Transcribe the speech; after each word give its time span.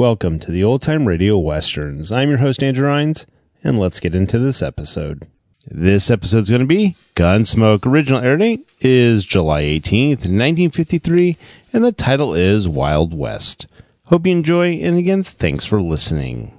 Welcome 0.00 0.38
to 0.38 0.50
the 0.50 0.64
Old 0.64 0.80
Time 0.80 1.06
Radio 1.06 1.36
Westerns. 1.36 2.10
I'm 2.10 2.30
your 2.30 2.38
host, 2.38 2.62
Andrew 2.62 2.88
Rhynes, 2.88 3.26
and 3.62 3.78
let's 3.78 4.00
get 4.00 4.14
into 4.14 4.38
this 4.38 4.62
episode. 4.62 5.26
This 5.66 6.10
episode 6.10 6.38
is 6.38 6.48
going 6.48 6.62
to 6.62 6.66
be 6.66 6.96
Gunsmoke. 7.16 7.84
Original 7.84 8.22
air 8.22 8.38
date 8.38 8.66
is 8.80 9.26
July 9.26 9.60
18th, 9.60 10.24
1953, 10.24 11.36
and 11.74 11.84
the 11.84 11.92
title 11.92 12.32
is 12.32 12.66
Wild 12.66 13.12
West. 13.12 13.66
Hope 14.06 14.26
you 14.26 14.32
enjoy, 14.32 14.70
and 14.76 14.96
again, 14.96 15.22
thanks 15.22 15.66
for 15.66 15.82
listening. 15.82 16.58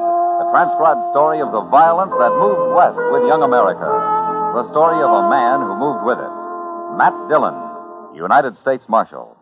transcribed 0.51 0.99
story 1.15 1.39
of 1.39 1.51
the 1.55 1.63
violence 1.71 2.11
that 2.19 2.31
moved 2.35 2.75
west 2.75 2.99
with 3.15 3.23
young 3.23 3.41
America. 3.41 3.87
The 4.51 4.67
story 4.75 4.99
of 4.99 5.07
a 5.07 5.29
man 5.31 5.63
who 5.63 5.79
moved 5.79 6.03
with 6.03 6.19
it. 6.19 6.33
Matt 6.99 7.15
Dillon, 7.31 7.55
United 8.13 8.59
States 8.59 8.83
Marshal. 8.89 9.37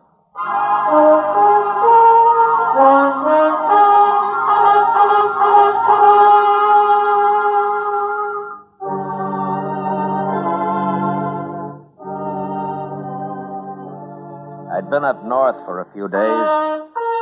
I'd 14.70 14.88
been 14.88 15.02
up 15.02 15.24
north 15.26 15.56
for 15.66 15.80
a 15.80 15.92
few 15.92 16.06
days. 16.06 16.69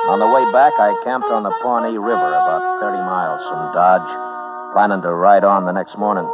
On 0.09 0.17
the 0.17 0.33
way 0.33 0.41
back, 0.57 0.73
I 0.81 0.97
camped 1.05 1.29
on 1.29 1.45
the 1.45 1.53
Pawnee 1.61 2.01
River 2.01 2.33
about 2.33 2.65
30 2.81 2.97
miles 2.97 3.45
from 3.45 3.77
Dodge, 3.77 4.09
planning 4.73 5.05
to 5.05 5.13
ride 5.13 5.45
on 5.45 5.69
the 5.69 5.77
next 5.77 6.01
morning. 6.01 6.25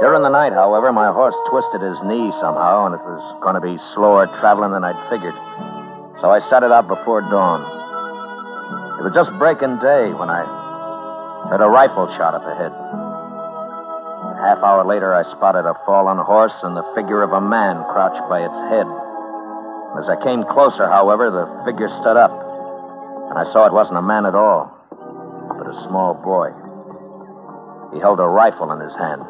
During 0.00 0.24
the 0.24 0.32
night, 0.32 0.56
however, 0.56 0.88
my 0.88 1.12
horse 1.12 1.36
twisted 1.52 1.84
his 1.84 2.00
knee 2.00 2.32
somehow, 2.40 2.88
and 2.88 2.96
it 2.96 3.04
was 3.04 3.20
going 3.44 3.60
to 3.60 3.60
be 3.60 3.76
slower 3.92 4.24
traveling 4.40 4.72
than 4.72 4.88
I'd 4.88 4.96
figured. 5.12 5.36
So 6.24 6.32
I 6.32 6.40
started 6.48 6.72
out 6.72 6.88
before 6.88 7.20
dawn. 7.28 7.60
It 8.96 9.04
was 9.04 9.12
just 9.12 9.36
breaking 9.36 9.76
day 9.84 10.16
when 10.16 10.32
I 10.32 10.48
heard 11.52 11.60
a 11.60 11.68
rifle 11.68 12.08
shot 12.16 12.32
up 12.32 12.48
ahead. 12.48 12.72
A 12.72 14.40
half 14.40 14.64
hour 14.64 14.88
later, 14.88 15.12
I 15.12 15.28
spotted 15.28 15.68
a 15.68 15.76
fallen 15.84 16.16
horse 16.24 16.56
and 16.64 16.72
the 16.72 16.88
figure 16.96 17.20
of 17.20 17.36
a 17.36 17.44
man 17.44 17.84
crouched 17.92 18.24
by 18.32 18.40
its 18.40 18.60
head. 18.72 18.88
As 20.00 20.08
I 20.08 20.16
came 20.24 20.48
closer, 20.48 20.88
however, 20.88 21.28
the 21.28 21.44
figure 21.68 21.92
stood 22.00 22.16
up, 22.16 22.32
I 23.34 23.44
saw 23.52 23.66
it 23.66 23.72
wasn't 23.72 23.98
a 23.98 24.02
man 24.02 24.26
at 24.26 24.34
all, 24.34 24.70
but 25.58 25.66
a 25.66 25.82
small 25.88 26.14
boy. 26.14 26.50
He 27.94 28.00
held 28.00 28.20
a 28.20 28.26
rifle 28.26 28.70
in 28.72 28.80
his 28.80 28.94
hand. 28.94 29.22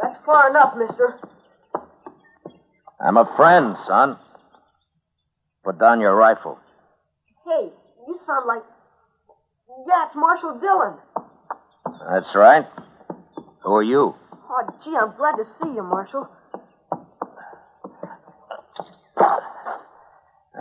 That's 0.00 0.18
far 0.24 0.50
enough, 0.50 0.74
mister. 0.76 1.18
I'm 3.00 3.16
a 3.16 3.30
friend, 3.36 3.76
son. 3.86 4.18
Put 5.64 5.78
down 5.78 6.00
your 6.00 6.14
rifle. 6.14 6.58
Hey, 7.44 7.70
you 8.06 8.18
sound 8.26 8.46
like. 8.46 8.62
Yeah, 9.88 10.06
it's 10.06 10.14
Marshal 10.14 10.58
Dillon. 10.60 10.94
That's 12.10 12.34
right. 12.34 12.66
Who 13.62 13.74
are 13.74 13.82
you? 13.82 14.14
Oh, 14.48 14.62
gee, 14.84 14.94
I'm 14.94 15.16
glad 15.16 15.36
to 15.36 15.44
see 15.60 15.74
you, 15.74 15.82
Marshal. 15.82 16.28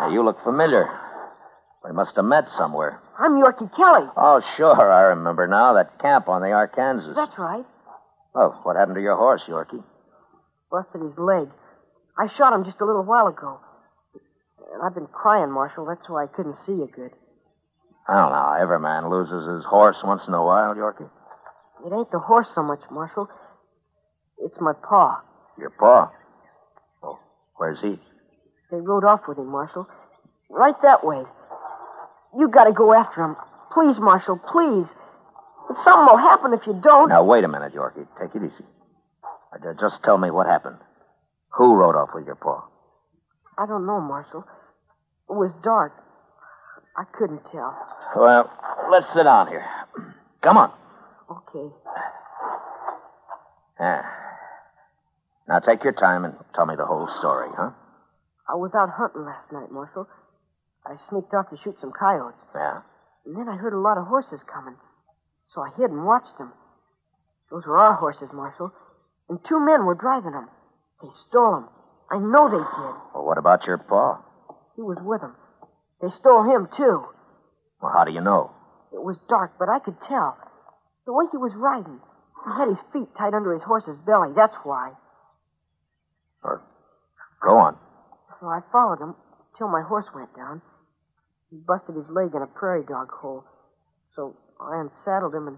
Now, 0.03 0.09
you 0.09 0.21
look 0.21 0.43
familiar. 0.43 0.85
We 1.85 1.93
must 1.93 2.17
have 2.17 2.25
met 2.25 2.43
somewhere. 2.57 2.99
I'm 3.17 3.39
Yorkie 3.39 3.73
Kelly. 3.73 4.05
Oh, 4.17 4.41
sure, 4.57 4.91
I 4.91 5.15
remember 5.15 5.47
now. 5.47 5.75
That 5.75 5.97
camp 6.01 6.27
on 6.27 6.41
the 6.41 6.51
Arkansas. 6.51 7.13
That's 7.15 7.37
right. 7.39 7.63
Oh, 8.35 8.49
what 8.63 8.75
happened 8.75 8.95
to 8.95 9.01
your 9.01 9.15
horse, 9.15 9.43
Yorkie? 9.47 9.81
Busted 10.69 11.03
his 11.03 11.17
leg. 11.17 11.47
I 12.19 12.27
shot 12.37 12.51
him 12.51 12.65
just 12.65 12.81
a 12.81 12.85
little 12.85 13.03
while 13.03 13.27
ago. 13.27 13.61
And 14.73 14.83
I've 14.83 14.93
been 14.93 15.07
crying, 15.07 15.49
Marshal. 15.49 15.85
That's 15.85 16.03
why 16.09 16.25
I 16.25 16.27
couldn't 16.27 16.57
see 16.65 16.73
you 16.73 16.89
good. 16.93 17.11
I 18.09 18.19
don't 18.19 18.31
know. 18.33 18.57
Every 18.59 18.81
man 18.81 19.09
loses 19.09 19.47
his 19.47 19.63
horse 19.63 20.01
once 20.03 20.23
in 20.27 20.33
a 20.33 20.43
while, 20.43 20.75
Yorkie. 20.75 21.09
It 21.85 21.93
ain't 21.93 22.11
the 22.11 22.19
horse 22.19 22.47
so 22.53 22.61
much, 22.61 22.81
Marshal. 22.91 23.29
It's 24.39 24.59
my 24.59 24.73
paw. 24.73 25.21
Your 25.57 25.69
paw. 25.69 26.11
Oh, 27.01 27.19
where's 27.55 27.79
he? 27.79 27.97
They 28.73 28.81
rode 28.81 29.03
off 29.03 29.27
with 29.27 29.37
him, 29.37 29.51
Marshal. 29.51 29.87
Right 30.49 30.73
that 30.81 31.05
way. 31.05 31.21
You 32.35 32.49
gotta 32.49 32.71
go 32.71 32.91
after 32.91 33.21
him. 33.23 33.35
Please, 33.71 33.99
Marshal, 33.99 34.39
please. 34.51 34.87
Something 35.83 36.07
will 36.09 36.17
happen 36.17 36.53
if 36.53 36.65
you 36.65 36.73
don't. 36.83 37.09
Now, 37.09 37.23
wait 37.23 37.43
a 37.43 37.47
minute, 37.47 37.75
Yorkie. 37.75 38.07
Take 38.19 38.33
it 38.33 38.41
easy. 38.43 38.65
Uh, 39.53 39.73
Just 39.79 40.01
tell 40.03 40.17
me 40.17 40.31
what 40.31 40.47
happened. 40.47 40.77
Who 41.55 41.75
rode 41.75 41.95
off 41.95 42.09
with 42.15 42.25
your 42.25 42.33
paw? 42.33 42.63
I 43.59 43.67
don't 43.67 43.85
know, 43.85 44.01
Marshal. 44.01 44.43
It 45.29 45.33
was 45.33 45.51
dark. 45.63 45.93
I 46.97 47.03
couldn't 47.15 47.41
tell. 47.51 47.77
Well, 48.15 48.51
let's 48.89 49.05
sit 49.13 49.23
down 49.23 49.49
here. 49.49 49.65
Come 50.41 50.57
on. 50.57 50.71
Okay. 51.29 51.75
Yeah. 53.79 54.01
Now 55.47 55.59
take 55.59 55.83
your 55.83 55.93
time 55.93 56.25
and 56.25 56.33
tell 56.55 56.65
me 56.65 56.75
the 56.75 56.87
whole 56.87 57.07
story, 57.19 57.49
huh? 57.55 57.69
I 58.47 58.55
was 58.55 58.71
out 58.75 58.89
hunting 58.91 59.23
last 59.25 59.51
night, 59.51 59.71
Marshal. 59.71 60.07
I 60.85 60.95
sneaked 61.09 61.33
off 61.33 61.49
to 61.49 61.57
shoot 61.63 61.79
some 61.79 61.93
coyotes. 61.95 62.43
Yeah. 62.53 62.83
And 63.25 63.35
then 63.37 63.47
I 63.47 63.55
heard 63.55 63.73
a 63.73 63.79
lot 63.79 63.97
of 63.97 64.07
horses 64.07 64.43
coming. 64.51 64.75
So 65.55 65.61
I 65.61 65.69
hid 65.77 65.91
and 65.91 66.05
watched 66.05 66.37
them. 66.37 66.51
Those 67.49 67.63
were 67.65 67.77
our 67.77 67.95
horses, 67.95 68.29
Marshal. 68.33 68.71
And 69.29 69.39
two 69.47 69.59
men 69.63 69.85
were 69.85 69.95
driving 69.95 70.31
them. 70.31 70.49
They 71.01 71.07
stole 71.29 71.55
them. 71.55 71.69
I 72.11 72.17
know 72.19 72.49
they 72.49 72.57
did. 72.57 72.95
Well, 73.15 73.25
what 73.25 73.37
about 73.37 73.65
your 73.65 73.77
paw? 73.77 74.19
He 74.75 74.81
was 74.81 74.97
with 75.01 75.21
them. 75.21 75.35
They 76.01 76.09
stole 76.19 76.43
him, 76.43 76.67
too. 76.75 77.05
Well, 77.81 77.93
how 77.95 78.03
do 78.03 78.11
you 78.11 78.21
know? 78.21 78.51
It 78.91 79.01
was 79.01 79.17
dark, 79.29 79.53
but 79.57 79.69
I 79.69 79.79
could 79.79 79.95
tell. 80.07 80.37
The 81.05 81.13
way 81.13 81.25
he 81.31 81.37
was 81.37 81.53
riding. 81.55 81.99
He 82.43 82.51
had 82.59 82.67
his 82.67 82.79
feet 82.91 83.07
tied 83.17 83.33
under 83.33 83.53
his 83.53 83.63
horse's 83.63 83.97
belly. 84.05 84.29
That's 84.35 84.55
why. 84.63 84.91
Or, 86.43 86.61
go 87.41 87.57
on. 87.57 87.77
So 88.43 88.49
I 88.49 88.59
followed 88.73 88.99
him 88.99 89.15
till 89.57 89.69
my 89.69 89.81
horse 89.81 90.05
went 90.13 90.35
down. 90.35 90.61
He 91.49 91.55
busted 91.65 91.95
his 91.95 92.03
leg 92.09 92.35
in 92.35 92.41
a 92.41 92.45
prairie 92.45 92.83
dog 92.83 93.07
hole. 93.09 93.45
So 94.17 94.35
I 94.59 94.83
unsaddled 94.83 95.33
him 95.33 95.47
and 95.47 95.57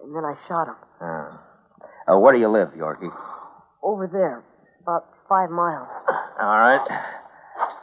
and 0.00 0.14
then 0.14 0.22
I 0.24 0.34
shot 0.46 0.68
him. 0.68 0.76
Uh, 1.00 2.12
uh, 2.12 2.18
where 2.18 2.32
do 2.34 2.38
you 2.38 2.46
live, 2.46 2.68
Yorkie? 2.78 3.10
Over 3.82 4.06
there, 4.06 4.44
about 4.82 5.06
five 5.28 5.50
miles. 5.50 5.88
All 6.40 6.58
right. 6.58 6.86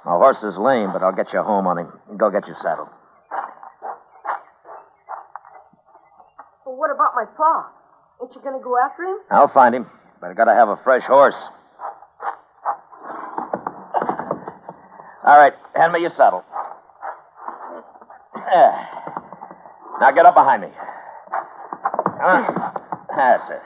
My 0.06 0.16
horse 0.16 0.44
is 0.44 0.58
lame, 0.58 0.94
but 0.94 1.04
I'll 1.04 1.16
get 1.16 1.34
you 1.34 1.42
home 1.42 1.68
on 1.68 1.78
him. 1.78 1.92
Go 2.18 2.32
get 2.32 2.48
your 2.48 2.56
saddle. 2.62 2.88
But 6.64 6.72
what 6.72 6.90
about 6.90 7.12
my 7.16 7.26
paw? 7.36 7.68
Ain't 8.24 8.34
you 8.34 8.40
gonna 8.42 8.64
go 8.64 8.76
after 8.80 9.04
him? 9.04 9.18
I'll 9.30 9.52
find 9.54 9.76
him, 9.76 9.88
but 10.22 10.28
I 10.30 10.34
gotta 10.36 10.54
have 10.54 10.70
a 10.70 10.80
fresh 10.86 11.04
horse. 11.04 11.36
All 15.30 15.38
right, 15.38 15.54
hand 15.76 15.94
me 15.94 16.02
your 16.02 16.10
saddle. 16.18 16.44
Eh. 18.36 18.72
Now 20.02 20.10
get 20.10 20.26
up 20.26 20.34
behind 20.34 20.64
me. 20.64 20.70
Huh? 20.74 22.72
That's 23.16 23.44
it. 23.52 23.62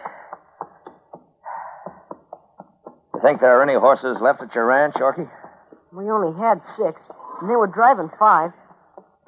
You 3.15 3.21
think 3.23 3.39
there 3.39 3.57
are 3.57 3.63
any 3.63 3.79
horses 3.79 4.17
left 4.19 4.41
at 4.41 4.53
your 4.53 4.65
ranch, 4.65 4.95
Yorkie? 4.95 5.29
We 5.93 6.09
only 6.11 6.37
had 6.37 6.59
six, 6.75 6.99
and 7.39 7.49
they 7.49 7.55
were 7.55 7.71
driving 7.71 8.09
five. 8.19 8.51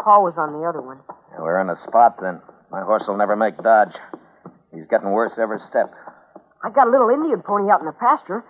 Paul 0.04 0.26
was 0.26 0.36
on 0.38 0.60
the 0.60 0.68
other 0.68 0.82
one. 0.82 1.00
Yeah, 1.32 1.40
we're 1.40 1.62
in 1.62 1.70
a 1.70 1.80
spot 1.88 2.20
then. 2.22 2.42
My 2.70 2.82
horse 2.82 3.04
will 3.08 3.16
never 3.16 3.38
make 3.38 3.56
Dodge. 3.64 3.96
He's 4.74 4.88
getting 4.88 5.12
worse 5.12 5.40
every 5.40 5.60
step. 5.70 5.90
I 6.62 6.70
got 6.70 6.88
a 6.88 6.92
little 6.92 7.08
Indian 7.10 7.42
pony 7.48 7.72
out 7.72 7.80
in 7.80 7.86
the 7.86 7.94
pasture. 7.94 8.44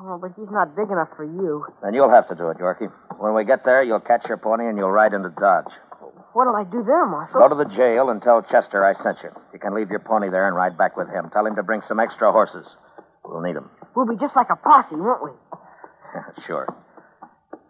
Oh, 0.00 0.16
but 0.22 0.30
he's 0.36 0.50
not 0.52 0.76
big 0.76 0.90
enough 0.90 1.08
for 1.16 1.24
you. 1.24 1.66
Then 1.82 1.92
you'll 1.92 2.10
have 2.10 2.28
to 2.28 2.36
do 2.36 2.50
it, 2.50 2.58
Yorkie. 2.58 2.92
When 3.18 3.34
we 3.34 3.44
get 3.44 3.64
there, 3.64 3.82
you'll 3.82 4.00
catch 4.00 4.24
your 4.28 4.38
pony 4.38 4.66
and 4.68 4.78
you'll 4.78 4.90
ride 4.92 5.12
into 5.12 5.30
Dodge. 5.30 5.72
What'll 6.32 6.54
I 6.54 6.64
do 6.64 6.84
there, 6.84 7.04
Marshal? 7.06 7.40
Go 7.40 7.48
to 7.48 7.54
the 7.56 7.74
jail 7.74 8.10
and 8.10 8.22
tell 8.22 8.42
Chester 8.42 8.84
I 8.86 8.94
sent 9.02 9.18
you. 9.24 9.30
You 9.52 9.58
can 9.58 9.74
leave 9.74 9.90
your 9.90 9.98
pony 9.98 10.30
there 10.30 10.46
and 10.46 10.54
ride 10.54 10.78
back 10.78 10.96
with 10.96 11.08
him. 11.08 11.30
Tell 11.32 11.44
him 11.44 11.56
to 11.56 11.62
bring 11.62 11.82
some 11.88 11.98
extra 11.98 12.30
horses. 12.30 12.66
We'll 13.24 13.40
need 13.42 13.56
them. 13.56 13.70
We'll 13.96 14.06
be 14.06 14.16
just 14.20 14.36
like 14.36 14.46
a 14.50 14.56
posse, 14.56 14.94
won't 14.94 15.24
we? 15.24 15.30
sure. 16.46 16.66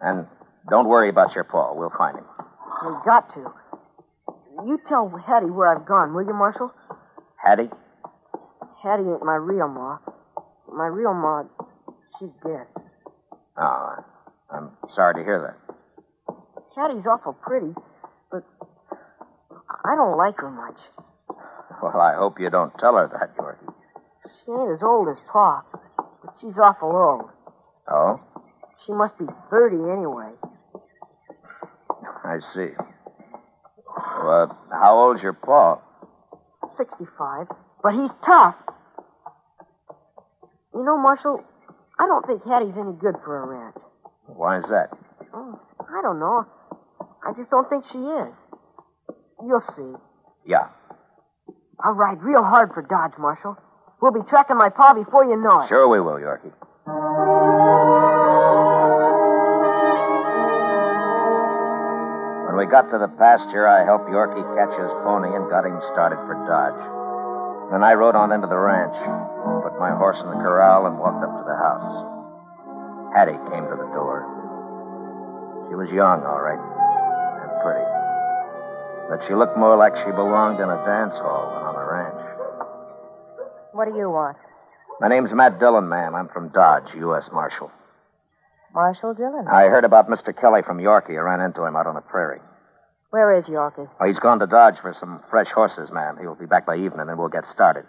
And 0.01 0.27
don't 0.69 0.87
worry 0.87 1.09
about 1.09 1.33
your 1.33 1.45
paw. 1.45 1.73
We'll 1.73 1.91
find 1.97 2.17
him. 2.17 2.25
We 2.85 2.91
got 3.05 3.33
to. 3.33 3.51
You 4.65 4.77
tell 4.87 5.09
Hattie 5.25 5.49
where 5.49 5.67
I've 5.67 5.87
gone, 5.87 6.13
will 6.13 6.25
you, 6.25 6.33
Marshal? 6.33 6.71
Hattie? 7.43 7.69
Hattie 8.83 9.03
ain't 9.03 9.23
my 9.23 9.35
real 9.35 9.67
ma. 9.67 9.97
My 10.71 10.85
real 10.85 11.13
ma, 11.13 11.43
she's 12.19 12.29
dead. 12.43 12.67
Oh, 13.57 13.95
I'm 14.51 14.71
sorry 14.95 15.15
to 15.15 15.23
hear 15.23 15.39
that. 15.41 15.75
Hattie's 16.75 17.05
awful 17.05 17.33
pretty, 17.33 17.73
but 18.31 18.43
I 19.85 19.95
don't 19.95 20.17
like 20.17 20.37
her 20.37 20.49
much. 20.49 20.79
Well, 21.83 21.99
I 21.99 22.15
hope 22.15 22.39
you 22.39 22.49
don't 22.49 22.73
tell 22.79 22.95
her 22.95 23.07
that, 23.07 23.35
Yorkie. 23.37 23.73
She 24.45 24.51
ain't 24.51 24.71
as 24.71 24.83
old 24.83 25.09
as 25.09 25.17
Pa, 25.31 25.63
but 25.73 26.33
she's 26.39 26.57
awful 26.57 26.89
old. 26.89 27.29
Oh? 27.91 28.19
She 28.85 28.93
must 28.93 29.17
be 29.17 29.25
30 29.49 29.75
anyway. 29.75 30.31
I 32.23 32.39
see. 32.53 32.69
Well, 34.23 34.49
uh, 34.49 34.75
how 34.79 34.97
old's 34.97 35.21
your 35.21 35.33
pa? 35.33 35.79
65. 36.77 37.47
But 37.83 37.93
he's 37.93 38.11
tough. 38.25 38.55
You 40.73 40.83
know, 40.83 40.97
Marshal, 40.97 41.43
I 41.99 42.05
don't 42.07 42.25
think 42.25 42.43
Hattie's 42.45 42.77
any 42.77 42.93
good 42.93 43.15
for 43.25 43.43
a 43.43 43.47
ranch. 43.47 43.75
Why 44.35 44.57
is 44.59 44.65
that? 44.69 44.89
Oh, 45.33 45.59
I 45.81 46.01
don't 46.01 46.19
know. 46.19 46.45
I 47.25 47.33
just 47.37 47.49
don't 47.49 47.69
think 47.69 47.85
she 47.91 47.97
is. 47.97 48.33
You'll 49.45 49.63
see. 49.75 49.93
Yeah. 50.45 50.69
I'll 51.83 51.93
ride 51.93 52.21
real 52.21 52.43
hard 52.43 52.71
for 52.73 52.81
Dodge, 52.81 53.17
Marshal. 53.17 53.57
We'll 54.01 54.11
be 54.11 54.23
tracking 54.29 54.57
my 54.57 54.69
pa 54.69 54.93
before 54.93 55.25
you 55.25 55.35
know 55.35 55.61
it. 55.63 55.67
Sure 55.69 55.87
we 55.87 55.99
will, 55.99 56.19
Yorkie. 56.19 56.53
When 62.47 62.55
we 62.57 62.65
got 62.65 62.89
to 62.91 62.97
the 62.97 63.11
pasture, 63.19 63.67
I 63.67 63.83
helped 63.83 64.09
Yorkie 64.09 64.43
catch 64.55 64.75
his 64.79 64.91
pony 65.03 65.35
and 65.35 65.49
got 65.49 65.65
him 65.65 65.79
started 65.91 66.17
for 66.27 66.35
Dodge. 66.47 66.79
Then 67.71 67.83
I 67.83 67.93
rode 67.93 68.15
on 68.15 68.31
into 68.31 68.47
the 68.47 68.57
ranch, 68.57 68.95
put 69.63 69.79
my 69.79 69.91
horse 69.91 70.19
in 70.19 70.27
the 70.27 70.39
corral, 70.41 70.87
and 70.87 70.97
walked 70.97 71.23
up 71.23 71.37
to 71.37 71.43
the 71.43 71.55
house. 71.55 72.18
Hattie 73.13 73.39
came 73.49 73.65
to 73.65 73.75
the 73.75 73.89
door. 73.93 74.25
She 75.69 75.75
was 75.75 75.89
young, 75.89 76.21
all 76.25 76.41
right, 76.41 76.57
and 76.57 77.51
pretty. 77.61 77.85
But 79.09 79.25
she 79.27 79.33
looked 79.33 79.57
more 79.57 79.75
like 79.77 79.95
she 79.97 80.11
belonged 80.11 80.59
in 80.59 80.69
a 80.69 80.79
dance 80.85 81.17
hall 81.17 81.49
than 81.53 81.63
on 81.65 81.75
a 81.75 81.85
ranch. 81.85 82.21
What 83.73 83.85
do 83.85 83.97
you 83.97 84.09
want? 84.09 84.37
My 84.99 85.07
name's 85.07 85.31
Matt 85.33 85.59
Dillon, 85.59 85.87
ma'am. 85.89 86.13
I'm 86.13 86.27
from 86.29 86.49
Dodge, 86.49 86.93
U.S. 86.97 87.29
Marshal. 87.31 87.71
Marshal 88.73 89.13
Dillon. 89.13 89.47
I 89.47 89.63
heard 89.69 89.85
about 89.85 90.09
Mr. 90.09 90.35
Kelly 90.35 90.61
from 90.61 90.77
Yorkie. 90.77 91.17
I 91.17 91.21
ran 91.21 91.41
into 91.41 91.63
him 91.63 91.75
out 91.75 91.87
on 91.87 91.95
the 91.95 92.01
prairie. 92.01 92.41
Where 93.09 93.35
is 93.35 93.45
Yorkie? 93.45 93.89
Oh, 93.99 94.05
he's 94.05 94.19
gone 94.19 94.39
to 94.39 94.47
Dodge 94.47 94.75
for 94.81 94.93
some 94.99 95.23
fresh 95.31 95.47
horses, 95.49 95.89
ma'am. 95.91 96.17
He'll 96.21 96.35
be 96.35 96.45
back 96.45 96.65
by 96.67 96.75
evening, 96.75 97.09
and 97.09 97.17
we'll 97.17 97.29
get 97.29 97.45
started. 97.51 97.85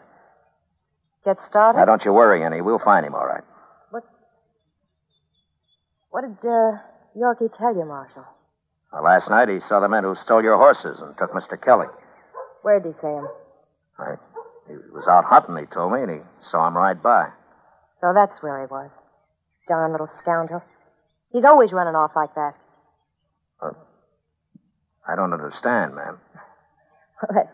Get 1.25 1.37
started? 1.47 1.79
Now, 1.79 1.85
don't 1.85 2.05
you 2.05 2.13
worry 2.13 2.43
any. 2.45 2.63
We'll 2.63 2.79
find 2.79 3.05
him 3.05 3.15
all 3.15 3.27
right. 3.27 3.45
What? 6.11 6.23
Did 6.23 6.49
uh, 6.49 6.79
Yorkie 7.17 7.57
tell 7.57 7.75
you, 7.75 7.85
Marshal? 7.85 8.25
Well, 8.93 9.05
last 9.05 9.31
night 9.31 9.49
he 9.49 9.61
saw 9.61 9.81
the 9.81 9.89
men 9.89 10.05
who 10.05 10.15
stole 10.17 10.43
your 10.43 10.57
horses 10.57 11.01
and 11.01 11.17
took 11.17 11.33
Mr. 11.33 11.61
Kelly. 11.61 11.87
Where'd 12.63 12.85
he 12.85 12.93
see 13.01 13.07
him? 13.07 13.29
Right. 13.99 14.19
He 14.67 14.75
was 14.93 15.07
out 15.09 15.25
hunting, 15.25 15.57
he 15.57 15.67
told 15.67 15.93
me, 15.93 16.03
and 16.03 16.11
he 16.11 16.19
saw 16.51 16.67
him 16.67 16.77
ride 16.77 17.03
by. 17.03 17.29
So 18.01 18.13
that's 18.15 18.43
where 18.43 18.61
he 18.61 18.67
was. 18.67 18.91
Darn 19.69 19.93
little 19.93 20.09
scoundrel. 20.19 20.63
He's 21.33 21.45
always 21.45 21.73
running 21.73 21.95
off 21.95 22.13
like 22.17 22.35
that. 22.35 22.55
I 25.11 25.17
don't 25.17 25.33
understand, 25.33 25.95
ma'am. 25.95 26.19
that, 27.35 27.53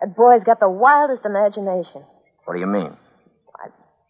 that 0.00 0.16
boy's 0.16 0.44
got 0.44 0.60
the 0.60 0.68
wildest 0.68 1.24
imagination. 1.24 2.04
What 2.44 2.54
do 2.54 2.60
you 2.60 2.66
mean? 2.66 2.96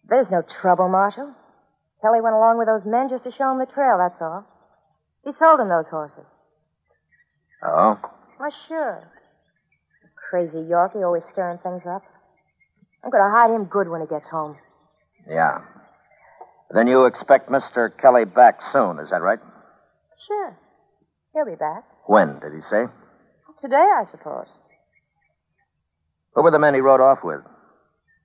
There's 0.09 0.27
no 0.31 0.43
trouble, 0.43 0.89
Marshal. 0.89 1.33
Kelly 2.03 2.21
went 2.21 2.35
along 2.35 2.59
with 2.59 2.67
those 2.67 2.83
men 2.85 3.09
just 3.09 3.23
to 3.25 3.31
show 3.31 3.53
him 3.53 3.59
the 3.59 3.67
trail, 3.67 3.97
that's 3.97 4.21
all. 4.21 4.45
He 5.25 5.31
sold 5.39 5.61
him 5.61 5.69
those 5.69 5.87
horses. 5.89 6.27
Oh? 7.63 7.97
Why, 8.39 8.51
sure. 8.67 9.09
Crazy 10.29 10.59
Yorkie, 10.67 11.05
always 11.05 11.23
stirring 11.31 11.59
things 11.63 11.83
up. 11.87 12.03
I'm 13.05 13.11
going 13.11 13.23
to 13.23 13.31
hide 13.31 13.55
him 13.55 13.67
good 13.67 13.89
when 13.89 14.01
he 14.01 14.09
gets 14.09 14.29
home. 14.29 14.57
Yeah. 15.29 15.59
Then 16.75 16.89
you 16.89 17.05
expect 17.07 17.49
Mr. 17.49 17.91
Kelly 17.97 18.25
back 18.25 18.59
soon, 18.73 18.99
is 18.99 19.11
that 19.11 19.23
right? 19.23 19.39
Sure. 20.27 20.59
He'll 21.35 21.47
be 21.47 21.55
back. 21.55 21.85
When, 22.07 22.41
did 22.41 22.53
he 22.53 22.63
say? 22.63 22.85
Today, 23.61 23.77
I 23.77 24.05
suppose. 24.11 24.47
Who 26.35 26.43
were 26.43 26.51
the 26.51 26.59
men 26.59 26.75
he 26.75 26.81
rode 26.81 27.01
off 27.01 27.19
with? 27.23 27.43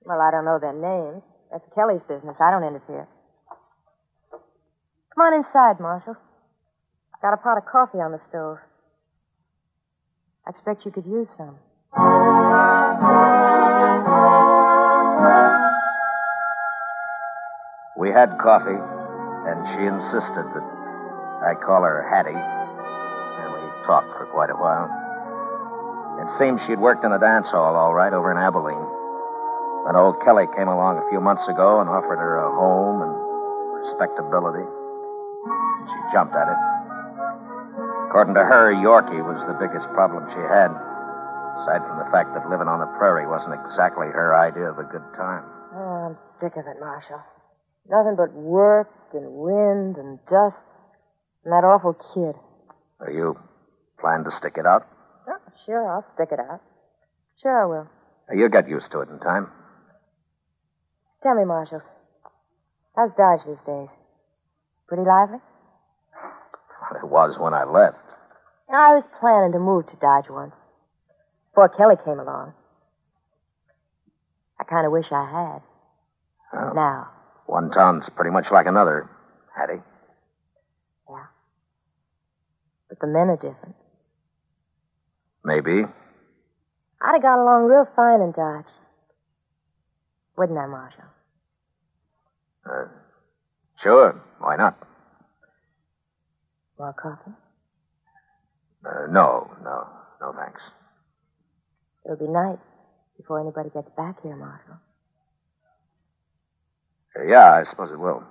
Well, 0.04 0.20
I 0.20 0.32
don't 0.32 0.46
know 0.46 0.58
their 0.60 0.74
names. 0.74 1.22
That's 1.52 1.66
Kelly's 1.76 2.02
business. 2.08 2.38
I 2.40 2.50
don't 2.50 2.64
interfere. 2.64 3.08
Come 5.18 5.34
on 5.34 5.42
inside, 5.42 5.80
Marshal. 5.80 6.16
I've 7.16 7.22
got 7.24 7.34
a 7.34 7.38
pot 7.38 7.58
of 7.58 7.66
coffee 7.66 7.98
on 7.98 8.12
the 8.12 8.22
stove. 8.30 8.60
I 10.46 10.52
expect 10.52 10.86
you 10.86 10.92
could 10.92 11.08
use 11.08 11.28
some. 11.36 11.58
We 17.98 18.14
had 18.14 18.38
coffee, 18.38 18.78
and 18.78 19.58
she 19.74 19.90
insisted 19.90 20.46
that 20.54 20.66
I 21.42 21.58
call 21.66 21.82
her 21.82 22.06
Hattie, 22.06 22.38
and 22.38 23.50
we 23.58 23.66
talked 23.90 24.14
for 24.22 24.30
quite 24.30 24.52
a 24.52 24.60
while. 24.62 24.86
It 26.22 26.30
seemed 26.38 26.62
she'd 26.68 26.78
worked 26.78 27.04
in 27.04 27.12
a 27.12 27.18
dance 27.18 27.48
hall, 27.50 27.74
all 27.74 27.96
right, 27.96 28.14
over 28.14 28.30
in 28.30 28.38
Abilene. 28.38 28.86
Then 29.88 29.96
old 29.98 30.22
Kelly 30.22 30.46
came 30.56 30.68
along 30.68 31.02
a 31.02 31.10
few 31.10 31.20
months 31.20 31.48
ago 31.48 31.82
and 31.82 31.90
offered 31.90 32.22
her 32.22 32.38
a 32.38 32.54
home 32.54 33.02
and 33.02 33.82
respectability. 33.82 34.77
She 35.88 36.00
jumped 36.12 36.36
at 36.36 36.48
it. 36.52 36.60
According 38.12 38.36
to 38.36 38.44
her, 38.44 38.72
Yorkie 38.76 39.24
was 39.24 39.40
the 39.48 39.58
biggest 39.60 39.88
problem 39.92 40.28
she 40.32 40.40
had, 40.40 40.72
aside 41.64 41.84
from 41.84 42.00
the 42.00 42.10
fact 42.12 42.32
that 42.36 42.48
living 42.50 42.68
on 42.68 42.80
the 42.80 42.92
prairie 43.00 43.28
wasn't 43.28 43.56
exactly 43.56 44.08
her 44.08 44.36
idea 44.36 44.72
of 44.72 44.80
a 44.80 44.88
good 44.88 45.04
time. 45.16 45.44
Oh, 45.76 46.12
I'm 46.12 46.18
sick 46.40 46.56
of 46.56 46.66
it, 46.68 46.80
Marshal. 46.80 47.20
Nothing 47.90 48.16
but 48.16 48.32
work 48.34 48.90
and 49.14 49.28
wind 49.40 49.98
and 49.98 50.20
dust 50.28 50.60
and 51.44 51.52
that 51.54 51.64
awful 51.64 51.94
kid. 52.16 52.36
Are 53.00 53.12
you 53.12 53.38
planning 54.00 54.26
to 54.26 54.32
stick 54.32 54.56
it 54.58 54.66
out? 54.66 54.88
Oh, 55.28 55.38
sure, 55.66 55.88
I'll 55.88 56.06
stick 56.16 56.30
it 56.32 56.40
out. 56.40 56.62
Sure, 57.42 57.64
I 57.64 57.66
will. 57.66 57.88
You'll 58.34 58.50
get 58.50 58.68
used 58.68 58.92
to 58.92 59.02
it 59.02 59.10
in 59.10 59.20
time. 59.20 59.48
Tell 61.24 61.36
me, 61.36 61.46
Marshal, 61.46 61.82
how's 62.96 63.12
Dodge 63.18 63.46
these 63.48 63.64
days? 63.66 63.90
Pretty 64.88 65.04
lively? 65.04 65.40
Well, 66.92 67.00
it 67.04 67.08
was 67.08 67.38
when 67.40 67.54
I 67.54 67.64
left. 67.64 67.98
I 68.70 68.96
was 68.96 69.04
planning 69.20 69.54
to 69.54 69.60
move 69.60 69.88
to 69.88 69.96
Dodge 69.98 70.30
once. 70.30 70.54
Before 71.52 71.70
Kelly 71.70 71.96
came 72.04 72.20
along. 72.20 72.54
I 74.60 74.64
kind 74.64 74.86
of 74.86 74.92
wish 74.92 75.06
I 75.12 75.26
had. 75.26 75.62
Oh. 76.54 76.74
Now. 76.74 77.10
One 77.46 77.72
town's 77.72 78.10
pretty 78.16 78.32
much 78.32 78.48
like 78.52 78.66
another, 78.66 79.10
Hattie. 79.56 79.82
Yeah. 81.10 81.26
But 82.90 83.00
the 83.00 83.08
men 83.08 83.30
are 83.30 83.38
different. 83.38 83.76
Maybe. 85.46 85.86
I'd 87.02 87.14
have 87.14 87.22
got 87.22 87.42
along 87.42 87.66
real 87.66 87.88
fine 87.96 88.22
in 88.22 88.32
Dodge. 88.32 88.72
Wouldn't 90.38 90.58
I, 90.58 90.68
Marshal? 90.68 91.04
Uh, 92.66 92.86
sure. 93.82 94.22
Why 94.40 94.58
not? 94.58 94.78
More 96.80 96.94
coffee? 96.94 97.32
Uh, 98.86 99.08
no, 99.12 99.50
no, 99.64 99.88
no, 100.22 100.34
thanks. 100.38 100.62
It'll 102.06 102.18
be 102.18 102.28
night 102.28 102.60
before 103.18 103.40
anybody 103.42 103.70
gets 103.70 103.90
back 103.98 104.22
here, 104.22 104.36
Marshal. 104.36 104.78
Uh, 107.20 107.24
yeah, 107.24 107.52
I 107.52 107.64
suppose 107.64 107.92
it 107.92 108.00
will. 108.00 108.24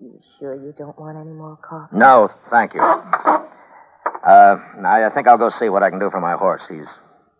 You 0.00 0.18
sure 0.38 0.54
you 0.54 0.74
don't 0.76 0.98
want 0.98 1.16
any 1.18 1.32
more 1.32 1.56
coffee? 1.56 1.96
No, 1.96 2.30
thank 2.50 2.74
you. 2.74 2.80
Uh, 2.80 4.56
I 4.84 5.06
I 5.06 5.10
think 5.14 5.28
I'll 5.28 5.38
go 5.38 5.50
see 5.50 5.68
what 5.68 5.82
I 5.82 5.90
can 5.90 5.98
do 5.98 6.10
for 6.10 6.20
my 6.20 6.34
horse. 6.36 6.62
He's 6.68 6.88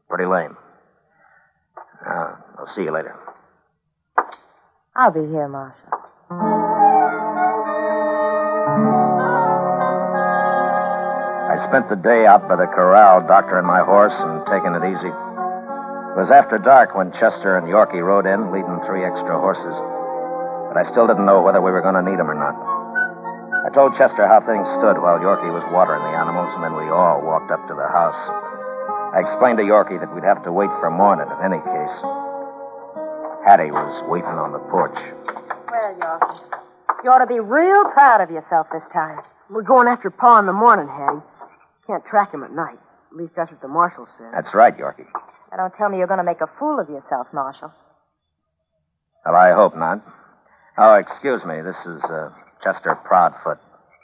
pretty 0.09 0.27
lame. 0.27 0.57
Uh, 2.07 2.37
I'll 2.59 2.73
see 2.75 2.83
you 2.83 2.93
later. 2.93 3.15
I'll 4.95 5.11
be 5.11 5.21
here, 5.21 5.49
Marshal. 5.49 5.83
Spent 11.67 11.91
the 11.91 11.99
day 11.99 12.27
out 12.27 12.47
by 12.47 12.55
the 12.55 12.71
corral 12.71 13.27
doctoring 13.27 13.67
my 13.67 13.83
horse 13.83 14.15
and 14.15 14.47
taking 14.47 14.71
it 14.79 14.87
easy. 14.87 15.11
It 15.11 16.17
was 16.17 16.31
after 16.31 16.63
dark 16.63 16.95
when 16.95 17.11
Chester 17.13 17.59
and 17.59 17.67
Yorkie 17.67 18.01
rode 18.01 18.25
in, 18.25 18.55
leading 18.55 18.79
three 18.87 19.03
extra 19.03 19.35
horses. 19.35 19.75
But 20.71 20.79
I 20.79 20.87
still 20.87 21.11
didn't 21.11 21.27
know 21.27 21.43
whether 21.43 21.61
we 21.61 21.75
were 21.75 21.83
going 21.83 21.99
to 21.99 22.07
need 22.07 22.23
them 22.23 22.31
or 22.31 22.39
not. 22.39 22.55
I 23.67 23.75
told 23.75 23.99
Chester 23.99 24.31
how 24.31 24.39
things 24.47 24.65
stood 24.79 25.03
while 25.03 25.19
Yorkie 25.19 25.51
was 25.51 25.67
watering 25.75 26.07
the 26.07 26.15
animals, 26.15 26.55
and 26.55 26.63
then 26.63 26.79
we 26.79 26.87
all 26.87 27.19
walked 27.27 27.51
up 27.51 27.67
to 27.67 27.75
the 27.75 27.91
house. 27.91 28.23
I 29.13 29.27
explained 29.27 29.59
to 29.59 29.67
Yorkie 29.67 29.99
that 29.99 30.15
we'd 30.15 30.25
have 30.25 30.47
to 30.47 30.55
wait 30.55 30.71
for 30.79 30.87
morning 30.89 31.27
in 31.27 31.39
any 31.43 31.59
case. 31.59 31.97
Hattie 33.43 33.75
was 33.75 33.93
waiting 34.07 34.39
on 34.39 34.55
the 34.55 34.63
porch. 34.71 34.97
Well, 35.67 35.93
Yorkie, 35.99 37.03
you 37.03 37.11
ought 37.11 37.27
to 37.27 37.27
be 37.27 37.43
real 37.43 37.91
proud 37.91 38.23
of 38.23 38.31
yourself 38.31 38.71
this 38.71 38.87
time. 38.95 39.19
We're 39.51 39.67
going 39.67 39.89
after 39.91 40.11
Pa 40.11 40.39
in 40.39 40.47
the 40.47 40.55
morning, 40.55 40.87
Hattie. 40.87 41.27
Can't 41.87 42.05
track 42.05 42.33
him 42.33 42.43
at 42.43 42.53
night. 42.53 42.79
At 43.11 43.17
least 43.17 43.33
that's 43.37 43.51
what 43.51 43.61
the 43.63 43.69
marshal 43.69 44.07
said. 44.19 44.29
That's 44.35 44.55
right, 44.55 44.77
Yorkie. 44.77 45.07
Now, 45.51 45.57
don't 45.59 45.75
tell 45.77 45.89
me 45.89 45.99
you're 45.99 46.07
going 46.09 46.19
to 46.19 46.25
make 46.25 46.41
a 46.41 46.51
fool 46.59 46.81
of 46.81 46.89
yourself, 46.89 47.29
Marshal. 47.33 47.73
Well, 49.25 49.37
I 49.37 49.53
hope 49.53 49.77
not. 49.77 50.05
Oh, 50.79 50.95
excuse 50.95 51.45
me. 51.45 51.63
This 51.63 51.77
is 51.87 52.03
uh, 52.05 52.31
Chester 52.63 52.99
Proudfoot, 53.09 53.59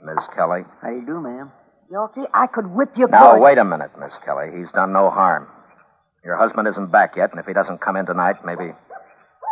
Miss 0.05 0.25
Kelly. 0.35 0.62
How 0.81 0.89
do 0.91 0.95
you 0.97 1.07
do, 1.07 1.21
ma'am? 1.21 1.51
Yorkie, 1.93 2.25
I 2.33 2.47
could 2.47 2.69
whip 2.69 2.91
you 2.97 3.07
Now, 3.09 3.33
good. 3.33 3.43
wait 3.43 3.59
a 3.59 3.65
minute, 3.65 3.91
Miss 3.99 4.12
Kelly. 4.25 4.49
He's 4.57 4.71
done 4.73 4.93
no 4.93 5.11
harm. 5.11 5.47
Your 6.25 6.37
husband 6.37 6.69
isn't 6.69 6.91
back 6.91 7.17
yet, 7.17 7.31
and 7.33 7.41
if 7.41 7.47
he 7.47 7.53
doesn't 7.53 7.81
come 7.81 7.97
in 7.97 8.07
tonight, 8.07 8.37
maybe, 8.45 8.73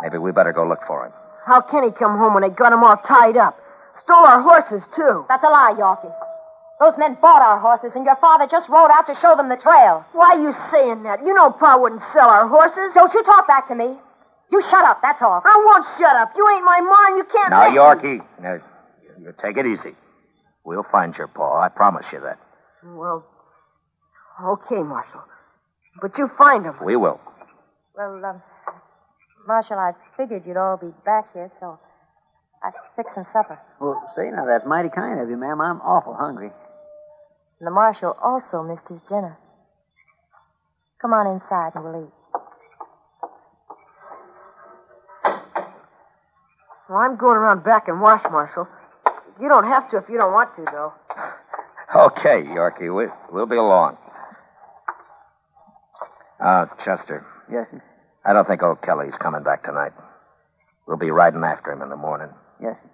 maybe 0.01 0.17
we 0.17 0.31
better 0.31 0.53
go 0.53 0.65
look 0.67 0.79
for 0.87 1.05
him. 1.05 1.11
How 1.45 1.61
can 1.61 1.83
he 1.83 1.91
come 1.91 2.17
home 2.17 2.33
when 2.33 2.41
they 2.43 2.49
got 2.49 2.71
him 2.73 2.83
all 2.83 2.97
tied 3.07 3.35
up? 3.37 3.59
Stole 4.03 4.25
our 4.25 4.41
horses, 4.41 4.81
too. 4.95 5.25
That's 5.27 5.43
a 5.43 5.49
lie, 5.49 5.75
Yorkie. 5.77 6.11
Those 6.81 6.97
men 6.97 7.15
bought 7.21 7.43
our 7.45 7.59
horses, 7.59 7.91
and 7.93 8.03
your 8.05 8.15
father 8.17 8.47
just 8.49 8.67
rode 8.67 8.89
out 8.89 9.05
to 9.05 9.13
show 9.21 9.35
them 9.37 9.49
the 9.49 9.55
trail. 9.55 10.03
Why 10.13 10.33
are 10.33 10.41
you 10.41 10.51
saying 10.73 11.03
that? 11.03 11.21
You 11.23 11.31
know 11.31 11.51
Pa 11.51 11.77
wouldn't 11.77 12.01
sell 12.11 12.27
our 12.27 12.47
horses. 12.47 12.89
Don't 12.95 13.13
you 13.13 13.21
talk 13.23 13.45
back 13.45 13.67
to 13.67 13.75
me. 13.75 13.93
You 14.51 14.61
shut 14.63 14.83
up, 14.83 14.97
that's 15.03 15.21
all. 15.21 15.43
I 15.45 15.61
won't 15.63 15.85
shut 15.99 16.15
up. 16.15 16.33
You 16.35 16.49
ain't 16.49 16.65
my 16.65 16.81
mom. 16.81 17.17
You 17.17 17.23
can't 17.31 17.51
Now, 17.51 17.61
make 17.69 17.71
me- 17.73 17.77
Yorkie, 18.19 18.25
now, 18.41 18.53
you, 18.55 19.25
you 19.27 19.33
take 19.39 19.57
it 19.57 19.67
easy. 19.67 19.95
We'll 20.65 20.85
find 20.91 21.15
your 21.15 21.27
Pa. 21.27 21.61
I 21.61 21.69
promise 21.69 22.05
you 22.11 22.19
that. 22.21 22.39
Well, 22.83 23.25
okay, 24.43 24.81
Marshal. 24.81 25.21
But 26.01 26.17
you 26.17 26.31
find 26.35 26.65
him. 26.65 26.73
We 26.83 26.95
will. 26.95 27.21
Well, 27.95 28.25
um, 28.25 28.41
Marshal, 29.47 29.77
I 29.77 29.91
figured 30.17 30.47
you'd 30.47 30.57
all 30.57 30.77
be 30.77 30.89
back 31.05 31.31
here, 31.33 31.51
so 31.59 31.77
I 32.63 32.71
fixed 32.95 33.13
some 33.13 33.27
supper. 33.31 33.59
Well, 33.79 34.01
say 34.15 34.31
now, 34.31 34.45
that's 34.47 34.65
mighty 34.65 34.89
kind 34.89 35.19
of 35.19 35.29
you, 35.29 35.37
ma'am. 35.37 35.61
I'm 35.61 35.79
awful 35.81 36.15
hungry. 36.15 36.49
And 37.61 37.67
the 37.67 37.71
Marshal 37.71 38.17
also 38.23 38.63
missed 38.63 38.87
his 38.89 38.99
dinner. 39.07 39.37
Come 40.99 41.13
on 41.13 41.27
inside 41.27 41.73
and 41.75 41.83
we'll 41.83 42.05
eat. 42.05 42.13
Well, 46.89 46.97
I'm 46.97 47.17
going 47.17 47.37
around 47.37 47.63
back 47.63 47.87
and 47.87 48.01
wash, 48.01 48.23
Marshal. 48.31 48.67
You 49.39 49.47
don't 49.47 49.65
have 49.65 49.91
to 49.91 49.97
if 49.97 50.05
you 50.09 50.17
don't 50.17 50.33
want 50.33 50.55
to, 50.55 50.65
though. 50.71 50.93
Okay, 51.95 52.41
Yorkie. 52.49 52.89
We, 52.89 53.05
we'll 53.31 53.45
be 53.45 53.57
along. 53.57 53.95
Uh, 56.43 56.65
Chester, 56.83 57.23
Yes, 57.51 57.67
sir. 57.69 57.83
I 58.25 58.33
don't 58.33 58.47
think 58.47 58.63
old 58.63 58.81
Kelly's 58.81 59.13
coming 59.21 59.43
back 59.43 59.63
tonight. 59.63 59.91
We'll 60.87 60.97
be 60.97 61.11
riding 61.11 61.43
after 61.43 61.71
him 61.71 61.83
in 61.83 61.89
the 61.89 61.95
morning. 61.95 62.29
Yes, 62.59 62.75
sir. 62.81 62.89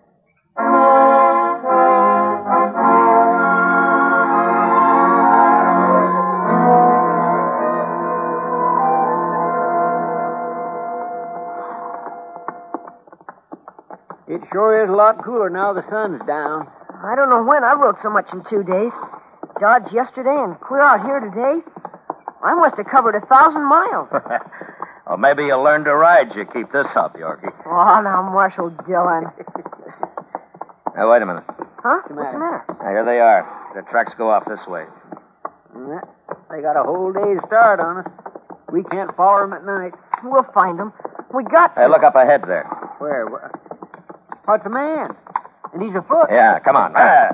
Sure 14.52 14.84
is 14.84 14.90
a 14.90 14.94
lot 14.94 15.24
cooler 15.24 15.50
now 15.50 15.74
the 15.74 15.84
sun's 15.90 16.22
down. 16.26 16.68
I 17.04 17.16
don't 17.16 17.30
know 17.30 17.44
when 17.44 17.64
I 17.64 17.74
rode 17.74 17.96
so 18.02 18.10
much 18.10 18.28
in 18.34 18.44
two 18.50 18.64
days. 18.64 18.92
Dodge 19.60 19.92
yesterday 19.92 20.36
and 20.36 20.60
clear 20.60 20.82
out 20.82 21.06
here 21.06 21.20
today. 21.20 21.62
I 22.44 22.54
must 22.56 22.78
have 22.78 22.86
covered 22.88 23.16
a 23.16 23.22
thousand 23.26 23.64
miles. 23.68 24.10
well, 25.08 25.18
maybe 25.18 25.44
you'll 25.46 25.64
learn 25.64 25.84
to 25.86 25.96
ride. 25.96 26.36
You 26.36 26.46
keep 26.46 26.72
this 26.72 26.88
up, 26.96 27.16
Yorkie. 27.18 27.52
oh, 27.66 28.02
now, 28.02 28.22
Marshal 28.32 28.70
Dillon. 28.88 29.26
Now, 30.96 31.12
wait 31.12 31.22
a 31.22 31.28
minute. 31.28 31.44
Huh? 31.84 32.02
What's 32.10 32.34
the 32.34 32.40
matter? 32.40 32.66
Now, 32.82 32.90
here 32.90 33.06
they 33.06 33.20
are. 33.20 33.46
The 33.76 33.84
tracks 33.84 34.14
go 34.18 34.32
off 34.32 34.46
this 34.48 34.66
way. 34.66 34.86
Yeah, 35.76 36.02
They 36.50 36.60
got 36.64 36.74
a 36.76 36.82
whole 36.82 37.14
day's 37.14 37.38
start 37.46 37.80
on 37.80 37.98
us. 38.00 38.12
We 38.72 38.82
can't 38.82 39.16
follow 39.16 39.44
'em 39.44 39.54
at 39.54 39.64
night. 39.64 39.94
We'll 40.24 40.42
find 40.56 40.80
him. 40.80 40.92
We 41.32 41.44
got 41.44 41.76
to. 41.76 41.82
Hey, 41.82 41.88
look 41.88 42.02
up 42.02 42.16
ahead 42.16 42.42
there. 42.48 42.64
Where? 42.98 43.26
Where? 44.48 44.58
What's 44.58 44.66
a 44.66 44.70
man? 44.70 45.16
And 45.74 45.82
he's 45.82 45.96
afoot. 45.96 46.28
Yeah, 46.32 46.60
come 46.60 46.76
on. 46.76 46.94
Ah. 46.96 47.32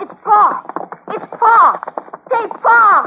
It's 0.00 0.14
Pa! 0.24 0.62
It's 1.08 1.26
Pa! 1.38 1.80
Hey, 2.30 2.46
Pa! 2.62 3.06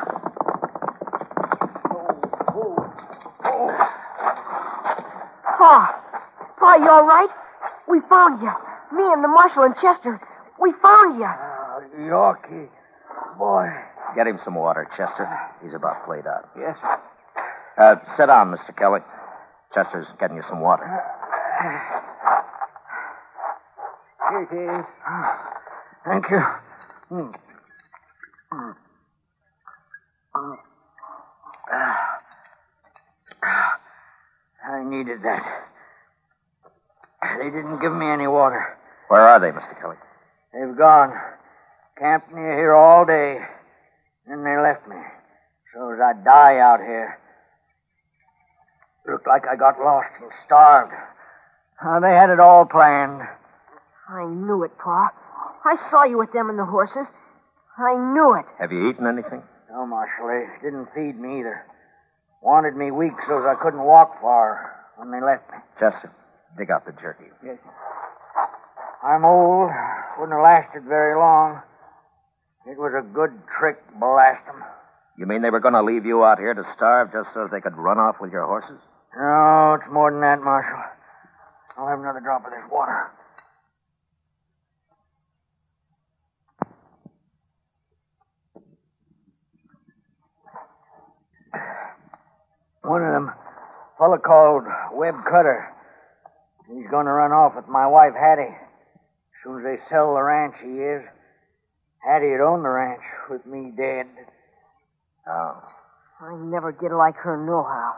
Pa! 5.58 6.02
Pa, 6.60 6.75
you 6.75 6.90
all 6.90 7.06
right? 7.06 7.30
We 7.88 8.00
found 8.10 8.42
you. 8.42 8.52
Me 8.98 9.04
and 9.12 9.24
the 9.24 9.28
Marshal 9.28 9.63
and 9.63 9.75
Chester. 9.82 10.22
We 10.60 10.72
found 10.82 11.20
you. 11.20 11.25
Oh, 11.25 11.82
Yorkie. 11.98 12.70
Boy. 13.38 13.83
Get 14.15 14.27
him 14.27 14.39
some 14.43 14.55
water, 14.55 14.88
Chester. 14.96 15.27
He's 15.63 15.74
about 15.74 16.05
played 16.05 16.27
out. 16.27 16.50
Yes, 16.58 16.77
sir. 16.82 17.00
Uh, 17.77 17.96
sit 18.15 18.27
down, 18.27 18.51
Mr. 18.51 18.75
Kelly. 18.77 19.00
Chester's 19.74 20.08
getting 20.20 20.38
you 20.38 20.43
some 20.48 20.62
water. 20.62 20.86
Here 24.29 24.43
it 24.43 24.79
is. 24.79 24.86
Thank 26.05 26.29
you. 26.29 26.39
Hmm. 27.10 27.32
Hmm. 28.51 28.72
I 34.65 34.84
needed 34.84 35.20
that. 35.24 35.43
They 37.39 37.46
didn't 37.46 37.79
give 37.79 37.93
me 37.93 38.05
any 38.08 38.27
water. 38.27 38.77
Where 39.08 39.22
are 39.22 39.39
they, 39.39 39.50
Mr. 39.50 39.79
Kelly? 39.82 39.98
They've 40.53 40.77
gone. 40.77 41.13
Camped 41.98 42.34
near 42.34 42.58
here 42.58 42.74
all 42.74 43.05
day. 43.05 43.39
Then 44.27 44.44
they 44.44 44.58
left 44.58 44.88
me. 44.88 44.96
So 45.74 45.92
as 45.94 46.00
I'd 46.00 46.24
die 46.24 46.60
out 46.60 46.80
here. 46.80 47.20
Looked 49.08 49.27
like 49.27 49.44
I 49.48 49.56
got 49.56 49.80
lost 49.80 50.10
and 50.22 50.32
starved. 50.46 50.94
Uh, 51.84 52.00
they 52.00 52.13
had 52.13 52.30
it 52.30 52.39
all 52.39 52.65
planned. 52.65 53.22
I 54.08 54.25
knew 54.25 54.63
it, 54.63 54.72
Pa. 54.77 55.12
I 55.65 55.75
saw 55.92 56.06
you 56.06 56.18
with 56.18 56.32
them 56.32 56.50
and 56.50 56.58
the 56.58 56.65
horses. 56.65 57.08
I 57.77 57.96
knew 58.13 58.36
it. 58.36 58.46
Have 58.60 58.72
you 58.72 58.89
eaten 58.89 59.08
anything? 59.08 59.44
No, 59.70 59.86
Marshal, 59.86 60.27
they 60.27 60.46
didn't 60.63 60.88
feed 60.94 61.20
me 61.20 61.39
either. 61.39 61.65
Wanted 62.42 62.75
me 62.75 62.92
weak 62.92 63.13
so 63.27 63.39
as 63.39 63.46
I 63.46 63.56
couldn't 63.62 63.84
walk 63.84 64.22
far 64.22 64.75
when 64.98 65.12
they 65.12 65.20
left 65.20 65.50
me. 65.51 65.58
Chester, 65.80 66.12
dig 66.58 66.70
out 66.70 66.86
the 66.86 66.92
jerky. 66.94 67.25
Yes. 67.44 67.58
I'm 69.01 69.25
old. 69.25 69.72
Wouldn't 70.20 70.38
have 70.38 70.44
lasted 70.44 70.84
very 70.84 71.15
long. 71.15 71.62
It 72.65 72.77
was 72.77 72.93
a 72.96 73.01
good 73.01 73.32
trick, 73.60 73.77
blast 74.00 74.48
'em. 74.48 74.63
You 75.17 75.25
mean 75.25 75.41
they 75.41 75.50
were 75.50 75.60
going 75.60 75.74
to 75.74 75.84
leave 75.84 76.05
you 76.05 76.24
out 76.24 76.39
here 76.39 76.53
to 76.53 76.63
starve 76.75 77.12
just 77.12 77.34
so 77.34 77.48
they 77.48 77.62
could 77.62 77.75
run 77.75 78.00
off 78.00 78.22
with 78.22 78.32
your 78.32 78.46
horses? 78.46 78.79
No, 79.15 79.77
it's 79.79 79.91
more 79.91 80.10
than 80.10 80.22
that, 80.22 80.41
Marshal. 80.41 80.79
I'll 81.77 81.88
have 81.88 82.00
another 82.00 82.20
drop 82.20 82.46
of 82.46 82.51
this 82.51 82.63
water. 82.72 83.12
One 92.82 93.01
of 93.03 93.13
them, 93.13 93.32
fella 93.98 94.20
called 94.20 94.63
Webb 94.93 95.15
Cutter. 95.29 95.70
He's 96.67 96.89
going 96.89 97.05
to 97.05 97.12
run 97.12 97.32
off 97.32 97.55
with 97.55 97.67
my 97.67 97.88
wife, 97.88 98.13
Hattie. 98.13 98.43
As 98.43 99.43
soon 99.43 99.60
as 99.60 99.63
they 99.63 99.77
sell 99.89 100.15
the 100.15 100.22
ranch, 100.22 100.55
he 100.62 100.79
is. 100.79 101.03
Hattie'd 102.05 102.41
own 102.41 102.63
the 102.63 102.69
ranch 102.69 103.03
with 103.29 103.45
me 103.45 103.72
dead. 103.75 104.07
Oh. 105.27 105.63
I 106.19 106.36
never 106.36 106.72
get 106.72 106.91
like 106.91 107.15
her 107.15 107.38
nohow. 107.38 107.93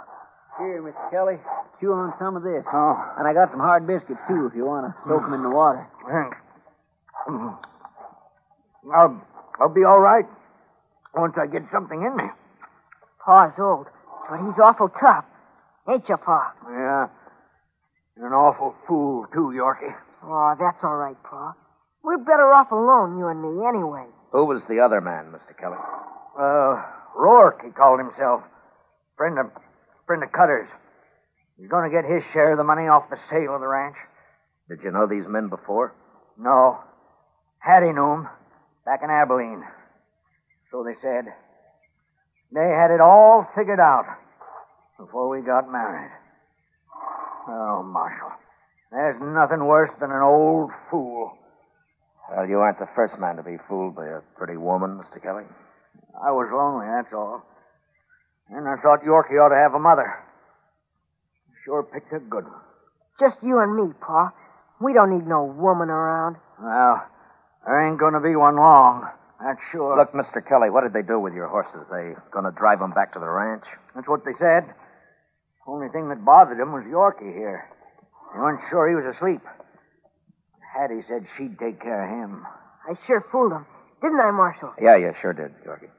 Here, 0.57 0.81
Miss 0.81 0.95
Kelly, 1.11 1.35
chew 1.81 1.91
on 1.91 2.13
some 2.17 2.37
of 2.37 2.43
this. 2.43 2.63
Oh. 2.71 2.95
And 3.17 3.27
I 3.27 3.33
got 3.33 3.51
some 3.51 3.59
hard 3.59 3.85
biscuits, 3.87 4.21
too, 4.27 4.47
if 4.47 4.55
you 4.55 4.65
want 4.65 4.87
to 4.87 4.93
soak 5.09 5.21
them 5.21 5.33
in 5.33 5.43
the 5.43 5.49
water. 5.49 5.87
Thanks. 6.05 6.37
Mm-hmm. 7.27 8.91
I'll, 8.93 9.21
I'll 9.59 9.73
be 9.73 9.83
all 9.83 9.99
right 9.99 10.25
once 11.15 11.33
I 11.41 11.47
get 11.47 11.63
something 11.73 12.01
in 12.01 12.15
me. 12.15 12.29
Pa's 13.25 13.57
old, 13.59 13.87
but 14.29 14.37
he's 14.37 14.59
awful 14.61 14.89
tough. 15.01 15.25
Ain't 15.89 16.07
you, 16.07 16.17
Pa? 16.17 16.53
Yeah. 16.69 17.07
You're 18.17 18.27
an 18.27 18.33
awful 18.33 18.75
fool, 18.87 19.25
too, 19.33 19.51
Yorkie. 19.53 19.93
Oh, 20.23 20.55
that's 20.59 20.77
all 20.83 20.95
right, 20.95 21.17
Pa. 21.23 21.53
We're 22.05 22.21
better 22.21 22.53
off 22.53 22.71
alone, 22.71 23.17
you 23.17 23.25
and 23.27 23.41
me, 23.41 23.65
anyway. 23.65 24.05
Who 24.31 24.45
was 24.45 24.61
the 24.69 24.79
other 24.79 25.01
man, 25.01 25.33
Mr. 25.33 25.57
Kelly? 25.57 25.81
Uh, 26.37 26.85
Rourke, 27.17 27.65
he 27.65 27.71
called 27.71 27.99
himself. 27.99 28.43
Friend 29.17 29.39
of, 29.39 29.47
friend 30.05 30.21
of 30.21 30.31
Cutter's. 30.31 30.69
He's 31.57 31.67
going 31.67 31.89
to 31.89 31.95
get 31.95 32.05
his 32.05 32.21
share 32.31 32.51
of 32.51 32.57
the 32.57 32.63
money 32.63 32.83
off 32.87 33.09
the 33.09 33.17
sale 33.31 33.55
of 33.55 33.61
the 33.61 33.67
ranch. 33.67 33.95
Did 34.69 34.83
you 34.83 34.91
know 34.91 35.07
these 35.07 35.25
men 35.27 35.49
before? 35.49 35.95
No. 36.37 36.77
Hattie 37.57 37.91
knew 37.91 38.21
him 38.21 38.27
back 38.85 38.99
in 39.01 39.09
Abilene. 39.09 39.63
So 40.69 40.83
they 40.83 40.93
said. 41.01 41.25
They 42.53 42.69
had 42.69 42.91
it 42.91 43.01
all 43.01 43.49
figured 43.55 43.79
out 43.79 44.05
before 44.99 45.27
we 45.27 45.41
got 45.41 45.71
married. 45.71 46.11
Oh, 47.47 47.81
Marshal. 47.81 48.29
There's 48.91 49.19
nothing 49.19 49.65
worse 49.65 49.91
than 49.99 50.11
an 50.11 50.21
old 50.21 50.69
fool. 50.91 51.31
Well, 52.29 52.47
you 52.47 52.57
aren't 52.59 52.79
the 52.79 52.89
first 52.95 53.19
man 53.19 53.35
to 53.37 53.43
be 53.43 53.57
fooled 53.67 53.95
by 53.95 54.07
a 54.07 54.21
pretty 54.37 54.57
woman, 54.57 54.97
Mr. 54.97 55.21
Kelly. 55.21 55.45
I 56.17 56.31
was 56.31 56.49
lonely, 56.51 56.87
that's 56.87 57.13
all. 57.13 57.43
And 58.49 58.67
I 58.67 58.75
thought 58.81 59.03
Yorkie 59.03 59.37
ought 59.37 59.49
to 59.49 59.61
have 59.61 59.73
a 59.73 59.79
mother. 59.79 60.23
Sure 61.63 61.83
picked 61.83 62.13
a 62.13 62.19
good 62.19 62.45
one. 62.45 62.61
Just 63.19 63.37
you 63.41 63.59
and 63.59 63.75
me, 63.75 63.93
Pa. 64.01 64.31
We 64.81 64.93
don't 64.93 65.17
need 65.17 65.27
no 65.27 65.45
woman 65.45 65.89
around. 65.89 66.37
Well, 66.61 67.01
there 67.65 67.81
ain't 67.87 67.99
going 67.99 68.13
to 68.13 68.19
be 68.19 68.35
one 68.35 68.55
long. 68.55 69.07
That's 69.41 69.59
sure. 69.71 69.97
Look, 69.97 70.13
Mr. 70.13 70.45
Kelly, 70.45 70.69
what 70.69 70.83
did 70.83 70.93
they 70.93 71.05
do 71.05 71.19
with 71.19 71.33
your 71.33 71.47
horses? 71.47 71.85
They 71.91 72.13
going 72.31 72.45
to 72.45 72.51
drive 72.51 72.79
them 72.79 72.91
back 72.91 73.13
to 73.13 73.19
the 73.19 73.29
ranch? 73.29 73.63
That's 73.93 74.07
what 74.07 74.25
they 74.25 74.33
said. 74.39 74.65
Only 75.67 75.89
thing 75.89 76.09
that 76.09 76.23
bothered 76.23 76.59
him 76.59 76.71
was 76.71 76.83
Yorkie 76.85 77.33
here. 77.33 77.67
They 78.33 78.39
weren't 78.39 78.61
sure 78.69 78.87
he 78.87 78.95
was 78.95 79.15
asleep. 79.15 79.41
Hattie 80.75 81.01
said 81.07 81.25
she'd 81.37 81.57
take 81.57 81.81
care 81.81 82.03
of 82.03 82.09
him. 82.09 82.45
I 82.87 82.93
sure 83.07 83.23
fooled 83.31 83.51
him. 83.53 83.65
Didn't 84.01 84.19
I, 84.19 84.31
Marshal? 84.31 84.73
Yeah, 84.81 84.97
you 84.97 85.13
sure 85.21 85.33
did, 85.33 85.51
Yorkie. 85.65 85.89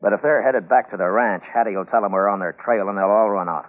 But 0.00 0.12
if 0.14 0.22
they're 0.22 0.42
headed 0.42 0.68
back 0.68 0.90
to 0.92 0.96
the 0.96 1.04
ranch, 1.10 1.42
Hattie 1.52 1.76
will 1.76 1.84
tell 1.84 2.00
them 2.02 2.12
we're 2.12 2.28
on 2.28 2.38
their 2.38 2.52
trail 2.52 2.88
and 2.88 2.96
they'll 2.96 3.10
all 3.10 3.28
run 3.28 3.48
off. 3.48 3.66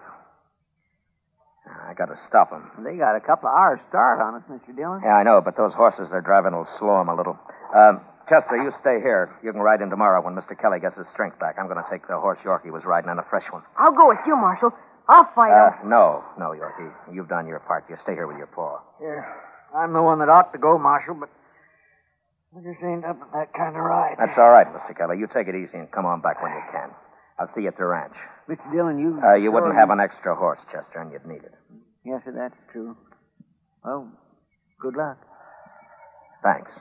I 1.67 1.93
got 1.93 2.05
to 2.07 2.17
stop 2.27 2.49
them. 2.51 2.69
They 2.83 2.95
got 2.95 3.15
a 3.15 3.19
couple 3.21 3.49
of 3.49 3.55
hours 3.55 3.79
start 3.89 4.21
on 4.21 4.35
us, 4.35 4.43
Mr. 4.49 4.75
Dillon. 4.75 5.01
Yeah, 5.03 5.15
I 5.15 5.23
know, 5.23 5.41
but 5.43 5.57
those 5.57 5.73
horses 5.73 6.07
they're 6.11 6.21
driving 6.21 6.53
will 6.53 6.67
slow 6.79 6.99
them 6.99 7.09
a 7.09 7.15
little. 7.15 7.37
Um, 7.75 8.01
Chester, 8.29 8.57
you 8.57 8.71
stay 8.79 8.99
here. 9.01 9.33
You 9.43 9.51
can 9.51 9.61
ride 9.61 9.81
in 9.81 9.89
tomorrow 9.89 10.21
when 10.23 10.35
Mr. 10.35 10.55
Kelly 10.59 10.79
gets 10.79 10.97
his 10.97 11.07
strength 11.11 11.39
back. 11.39 11.55
I'm 11.59 11.67
going 11.67 11.81
to 11.83 11.89
take 11.89 12.07
the 12.07 12.19
horse 12.19 12.39
Yorkie 12.45 12.71
was 12.71 12.83
riding 12.85 13.09
on 13.09 13.19
a 13.19 13.25
fresh 13.29 13.45
one. 13.51 13.63
I'll 13.77 13.91
go 13.95 14.07
with 14.07 14.19
you, 14.25 14.35
Marshal. 14.35 14.71
I'll 15.09 15.27
fight 15.35 15.51
Uh, 15.51 15.71
no, 15.85 16.23
no, 16.39 16.51
Yorkie. 16.55 16.91
You've 17.11 17.27
done 17.27 17.47
your 17.47 17.59
part. 17.59 17.85
You 17.89 17.97
stay 18.03 18.13
here 18.13 18.27
with 18.27 18.37
your 18.37 18.47
paw. 18.47 18.79
Yeah, 19.01 19.23
I'm 19.75 19.93
the 19.93 20.01
one 20.01 20.19
that 20.19 20.29
ought 20.29 20.51
to 20.53 20.59
go, 20.59 20.77
Marshal, 20.77 21.15
but 21.15 21.29
I 22.55 22.59
just 22.61 22.83
ain't 22.83 23.05
up 23.05 23.17
at 23.21 23.31
that 23.33 23.53
kind 23.53 23.75
of 23.75 23.81
ride. 23.81 24.15
That's 24.19 24.37
all 24.37 24.49
right, 24.49 24.67
Mr. 24.67 24.97
Kelly. 24.97 25.17
You 25.17 25.27
take 25.27 25.47
it 25.47 25.55
easy 25.55 25.77
and 25.77 25.89
come 25.91 26.05
on 26.05 26.21
back 26.21 26.41
when 26.43 26.51
you 26.51 26.61
can. 26.71 26.89
I'll 27.39 27.49
see 27.55 27.61
you 27.61 27.69
at 27.69 27.77
the 27.77 27.85
ranch. 27.85 28.13
Mr. 28.49 28.71
Dillon, 28.71 28.99
you. 28.99 29.21
Uh, 29.23 29.35
you 29.35 29.51
wouldn't 29.51 29.75
have 29.75 29.89
an 29.89 29.99
extra 29.99 30.35
horse, 30.35 30.59
Chester, 30.71 30.99
and 30.99 31.11
you'd 31.11 31.25
need 31.25 31.43
it. 31.43 31.53
Yes, 32.03 32.21
sir, 32.25 32.33
that's 32.35 32.57
true. 32.71 32.97
Well, 33.85 34.11
good 34.81 34.95
luck. 34.95 35.17
Thanks. 36.43 36.71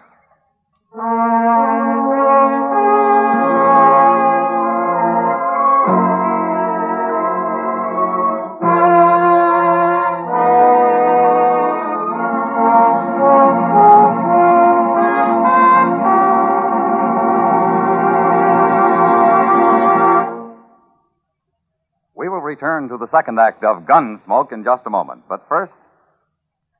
Return 22.71 22.89
to 22.89 23.05
the 23.05 23.11
second 23.11 23.39
act 23.39 23.65
of 23.65 23.83
Gunsmoke 23.83 24.53
in 24.53 24.63
just 24.63 24.87
a 24.87 24.91
moment. 24.91 25.23
But 25.29 25.45
first, 25.49 25.73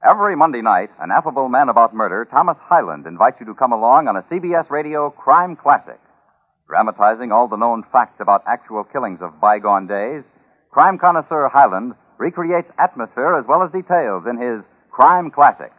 every 0.07 0.37
Monday 0.37 0.63
night, 0.63 0.91
an 1.01 1.11
affable 1.11 1.49
man 1.49 1.69
about 1.69 1.95
murder, 1.95 2.29
Thomas 2.31 2.57
Hyland, 2.61 3.07
invites 3.07 3.39
you 3.41 3.47
to 3.47 3.55
come 3.55 3.73
along 3.73 4.07
on 4.07 4.17
a 4.17 4.23
CBS 4.23 4.71
radio 4.71 5.11
crime 5.11 5.57
classic. 5.57 5.99
Dramatizing 6.69 7.33
all 7.33 7.49
the 7.49 7.57
known 7.57 7.83
facts 7.91 8.21
about 8.21 8.45
actual 8.47 8.85
killings 8.85 9.19
of 9.21 9.41
bygone 9.41 9.89
days, 9.89 10.23
crime 10.71 10.97
connoisseur 10.97 11.51
Hyland 11.53 11.95
recreates 12.19 12.71
atmosphere 12.79 13.37
as 13.37 13.45
well 13.49 13.65
as 13.65 13.73
details 13.73 14.25
in 14.31 14.41
his 14.41 14.63
Crime 14.93 15.31
Classics. 15.31 15.75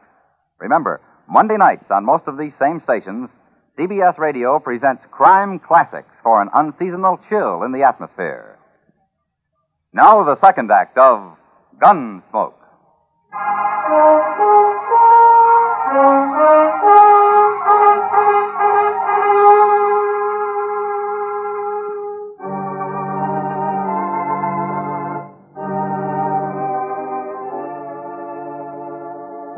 Remember, 0.59 0.99
Monday 1.29 1.55
nights 1.55 1.85
on 1.89 2.03
most 2.03 2.23
of 2.27 2.37
these 2.37 2.53
same 2.59 2.81
stations, 2.81 3.29
CBS 3.79 4.17
Radio 4.17 4.59
presents 4.59 5.03
Crime 5.11 5.59
Classics 5.59 6.11
for 6.21 6.41
an 6.41 6.49
unseasonal 6.53 7.19
chill 7.29 7.63
in 7.63 7.71
the 7.71 7.83
atmosphere. 7.83 8.50
Now, 9.93 10.23
the 10.23 10.39
second 10.39 10.71
act 10.71 10.97
of 10.97 11.35
Gunsmoke. 11.83 12.53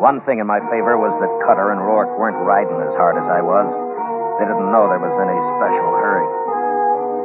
One 0.01 0.19
thing 0.25 0.39
in 0.39 0.47
my 0.47 0.59
favor 0.73 0.97
was 0.97 1.13
that 1.21 1.29
Cutter 1.45 1.71
and 1.71 1.79
Rourke 1.79 2.17
weren't 2.17 2.41
riding 2.41 2.81
as 2.81 2.93
hard 2.97 3.21
as 3.21 3.29
I 3.29 3.39
was. 3.39 3.69
They 4.41 4.45
didn't 4.49 4.71
know 4.73 4.89
there 4.89 4.97
was 4.97 5.13
any 5.21 5.37
special 5.61 5.93
hurry. 6.01 6.42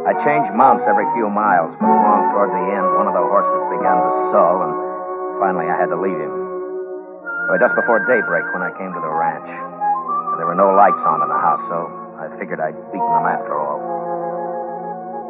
I 0.09 0.17
changed 0.25 0.57
mounts 0.57 0.89
every 0.89 1.05
few 1.13 1.29
miles, 1.29 1.77
but 1.77 1.85
along 1.85 2.33
toward 2.33 2.49
the 2.49 2.65
end, 2.73 2.97
one 2.97 3.05
of 3.05 3.13
the 3.13 3.21
horses 3.29 3.61
began 3.69 3.93
to 3.93 4.11
sull, 4.33 4.65
and 4.65 4.73
finally 5.37 5.69
I 5.69 5.77
had 5.77 5.93
to 5.93 6.01
leave 6.01 6.17
him. 6.17 6.33
It 6.33 7.53
was 7.53 7.61
just 7.61 7.77
before 7.77 8.01
daybreak 8.09 8.49
when 8.57 8.65
I 8.65 8.73
came 8.81 8.89
to 8.89 9.03
the 9.05 9.13
ranch. 9.13 9.53
There 10.41 10.49
were 10.49 10.57
no 10.57 10.73
lights 10.73 11.05
on 11.05 11.21
in 11.21 11.29
the 11.29 11.37
house, 11.37 11.61
so 11.69 11.93
I 12.17 12.33
figured 12.41 12.57
I'd 12.57 12.81
beaten 12.89 13.05
them 13.05 13.29
after 13.29 13.53
all. 13.53 13.85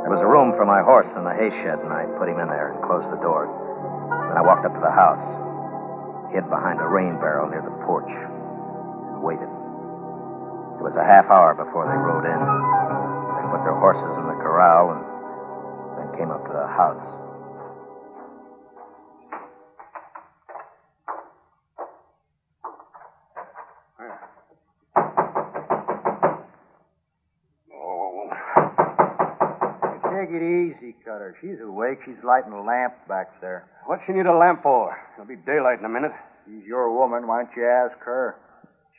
There 0.06 0.14
was 0.14 0.22
a 0.22 0.30
room 0.30 0.54
for 0.54 0.62
my 0.62 0.78
horse 0.86 1.10
in 1.18 1.26
the 1.26 1.34
hay 1.34 1.50
shed, 1.58 1.82
and 1.82 1.90
I 1.90 2.06
put 2.14 2.30
him 2.30 2.38
in 2.38 2.46
there 2.46 2.70
and 2.70 2.78
closed 2.86 3.10
the 3.10 3.18
door. 3.18 3.50
Then 4.30 4.38
I 4.38 4.46
walked 4.46 4.62
up 4.62 4.78
to 4.78 4.84
the 4.84 4.94
house, 4.94 5.26
hid 6.30 6.46
behind 6.46 6.78
a 6.78 6.86
rain 6.86 7.18
barrel 7.18 7.50
near 7.50 7.66
the 7.66 7.74
porch, 7.82 8.06
and 8.06 9.26
waited. 9.26 9.50
It 10.78 10.86
was 10.86 10.94
a 10.94 11.02
half 11.02 11.26
hour 11.34 11.58
before 11.58 11.90
they 11.90 11.98
rode 11.98 12.30
in. 12.30 12.38
They 12.38 13.46
put 13.50 13.66
their 13.66 13.74
horses 13.74 14.14
in 14.22 14.27
corral 14.58 14.90
and 14.90 15.02
then 15.94 16.18
came 16.18 16.30
up 16.30 16.42
to 16.42 16.52
the 16.52 16.66
house. 16.66 17.06
Take 30.18 30.34
it 30.34 30.42
easy, 30.42 30.96
Cutter. 31.04 31.36
She's 31.40 31.60
awake. 31.62 32.00
She's 32.04 32.18
lighting 32.24 32.50
a 32.50 32.60
lamp 32.60 32.94
back 33.06 33.40
there. 33.40 33.70
What 33.86 34.00
she 34.06 34.12
need 34.12 34.26
a 34.26 34.36
lamp 34.36 34.64
for? 34.64 34.90
It'll 35.14 35.28
be 35.28 35.36
daylight 35.46 35.78
in 35.78 35.84
a 35.84 35.88
minute. 35.88 36.10
She's 36.44 36.66
your 36.66 36.92
woman. 36.98 37.28
Why 37.28 37.44
don't 37.44 37.56
you 37.56 37.64
ask 37.64 37.96
her? 38.04 38.34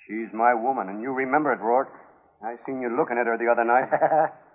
She's 0.07 0.31
my 0.33 0.53
woman, 0.53 0.87
and 0.87 1.01
you 1.01 1.11
remember 1.11 1.51
it, 1.51 1.59
Rourke. 1.59 1.91
I 2.41 2.55
seen 2.65 2.79
you 2.79 2.95
looking 2.95 3.17
at 3.19 3.27
her 3.27 3.37
the 3.37 3.51
other 3.51 3.65
night. 3.65 4.31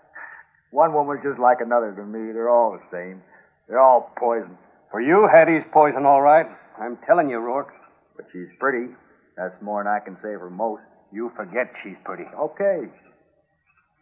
One 0.74 0.92
woman's 0.92 1.22
just 1.22 1.38
like 1.38 1.58
another 1.62 1.94
to 1.94 2.02
me. 2.02 2.32
They're 2.34 2.50
all 2.50 2.74
the 2.74 2.82
same. 2.90 3.22
They're 3.68 3.78
all 3.78 4.10
poison. 4.18 4.58
For 4.90 5.00
you, 5.00 5.28
Hattie's 5.30 5.62
poison, 5.72 6.04
all 6.04 6.20
right. 6.20 6.46
I'm 6.82 6.98
telling 7.06 7.30
you, 7.30 7.38
Rourke. 7.38 7.70
But 8.16 8.26
she's 8.32 8.50
pretty. 8.58 8.92
That's 9.36 9.54
more 9.62 9.84
than 9.84 9.92
I 9.92 10.00
can 10.04 10.16
say 10.16 10.34
for 10.34 10.50
most. 10.50 10.82
You 11.12 11.30
forget 11.36 11.70
she's 11.84 11.94
pretty. 12.04 12.24
Okay. 12.34 12.90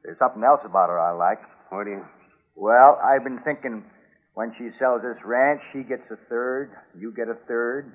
There's 0.03 0.19
something 0.19 0.43
else 0.43 0.61
about 0.65 0.89
her 0.89 0.99
I 0.99 1.13
like. 1.13 1.41
What 1.69 1.85
do 1.85 1.91
you? 1.91 2.05
Well, 2.57 2.99
I've 3.05 3.23
been 3.23 3.41
thinking 3.45 3.85
When 4.35 4.53
she 4.57 4.71
sells 4.79 5.03
this 5.03 5.21
ranch, 5.25 5.61
she 5.73 5.83
gets 5.83 6.09
a 6.11 6.17
third, 6.29 6.73
you 6.99 7.13
get 7.15 7.29
a 7.29 7.37
third, 7.47 7.93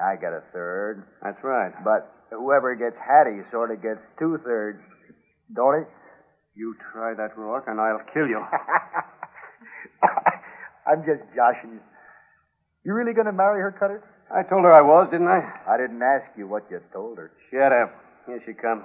I 0.00 0.14
get 0.14 0.32
a 0.32 0.42
third. 0.52 1.04
That's 1.22 1.42
right. 1.42 1.72
But 1.84 2.06
whoever 2.30 2.74
gets 2.76 2.96
Hattie 3.02 3.42
sort 3.50 3.72
of 3.72 3.82
gets 3.82 3.98
two 4.18 4.38
thirds, 4.44 4.78
don't 5.54 5.82
he? 5.82 5.84
You 6.54 6.74
try 6.92 7.14
that, 7.14 7.36
Rourke, 7.36 7.64
and 7.68 7.80
I'll 7.80 8.02
kill 8.12 8.26
you. 8.26 8.38
I'm 10.86 11.04
just 11.06 11.22
joshing 11.34 11.72
you. 11.72 11.80
You 12.84 12.94
really 12.94 13.14
going 13.14 13.26
to 13.26 13.32
marry 13.32 13.60
her, 13.60 13.72
Cutter? 13.72 14.02
I 14.34 14.42
told 14.42 14.64
her 14.64 14.72
I 14.72 14.82
was, 14.82 15.08
didn't 15.10 15.28
I? 15.28 15.40
I 15.68 15.76
didn't 15.76 16.02
ask 16.02 16.26
you 16.36 16.46
what 16.48 16.64
you 16.70 16.80
told 16.92 17.18
her. 17.18 17.32
Shut 17.50 17.72
up. 17.72 17.94
Here 18.26 18.42
she 18.44 18.52
comes. 18.52 18.84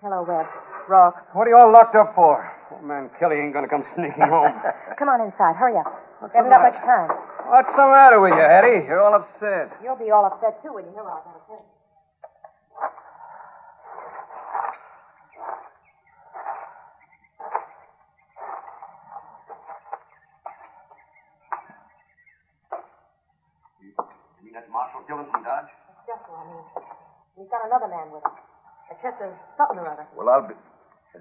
Hello, 0.00 0.22
Webb. 0.26 0.46
Rourke. 0.88 1.34
What 1.34 1.46
are 1.46 1.50
you 1.50 1.58
all 1.58 1.72
locked 1.72 1.96
up 1.96 2.14
for? 2.14 2.38
Old 2.70 2.84
man 2.84 3.10
Kelly 3.18 3.36
ain't 3.36 3.52
gonna 3.52 3.68
come 3.68 3.84
sneaking 3.94 4.28
home. 4.28 4.52
Come 4.98 5.08
on 5.08 5.20
inside. 5.26 5.56
Hurry 5.56 5.76
up. 5.76 5.88
We 6.22 6.28
haven't 6.34 6.50
got 6.50 6.62
much 6.62 6.78
time. 6.84 7.10
What's 7.48 7.74
the 7.74 7.86
matter 7.86 8.20
with 8.20 8.34
you, 8.34 8.40
Hattie? 8.44 8.84
You're 8.86 9.00
all 9.00 9.14
upset. 9.14 9.72
You'll 9.82 9.96
be 9.98 10.10
all 10.10 10.24
upset, 10.26 10.62
too, 10.62 10.72
when 10.74 10.84
you 10.84 10.92
hear 10.92 11.02
what 11.02 11.18
I've 11.18 11.24
gotta 11.24 11.42
say. 11.48 11.60
That 24.58 24.66
Marshal 24.74 25.06
Dillon 25.06 25.30
from 25.30 25.46
Dodge? 25.46 25.70
Just 26.02 26.26
what 26.26 26.42
I 26.42 26.50
mean. 26.50 26.66
He's 27.38 27.46
got 27.46 27.62
another 27.62 27.86
man 27.86 28.10
with 28.10 28.26
him. 28.26 28.34
A 28.90 28.94
Chester 28.98 29.30
something 29.54 29.78
or 29.78 29.86
other. 29.86 30.02
Well, 30.18 30.26
I'll 30.26 30.50
be. 30.50 30.58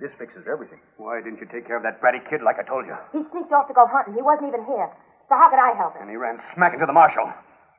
This 0.01 0.09
fixes 0.17 0.49
everything. 0.49 0.81
Why 0.97 1.21
didn't 1.21 1.37
you 1.37 1.45
take 1.45 1.69
care 1.69 1.77
of 1.77 1.83
that 1.85 2.01
bratty 2.01 2.17
kid 2.25 2.41
like 2.41 2.57
I 2.57 2.65
told 2.65 2.89
you? 2.89 2.97
He 3.13 3.21
sneaked 3.29 3.53
off 3.53 3.69
to 3.69 3.73
go 3.77 3.85
hunting. 3.85 4.17
He 4.17 4.21
wasn't 4.25 4.49
even 4.49 4.65
here. 4.65 4.89
So 5.29 5.37
how 5.37 5.49
could 5.53 5.61
I 5.61 5.77
help 5.77 5.93
him? 5.93 6.01
And 6.01 6.09
he 6.09 6.17
ran 6.17 6.41
smack 6.53 6.73
into 6.73 6.85
the 6.89 6.93
Marshal. 6.97 7.29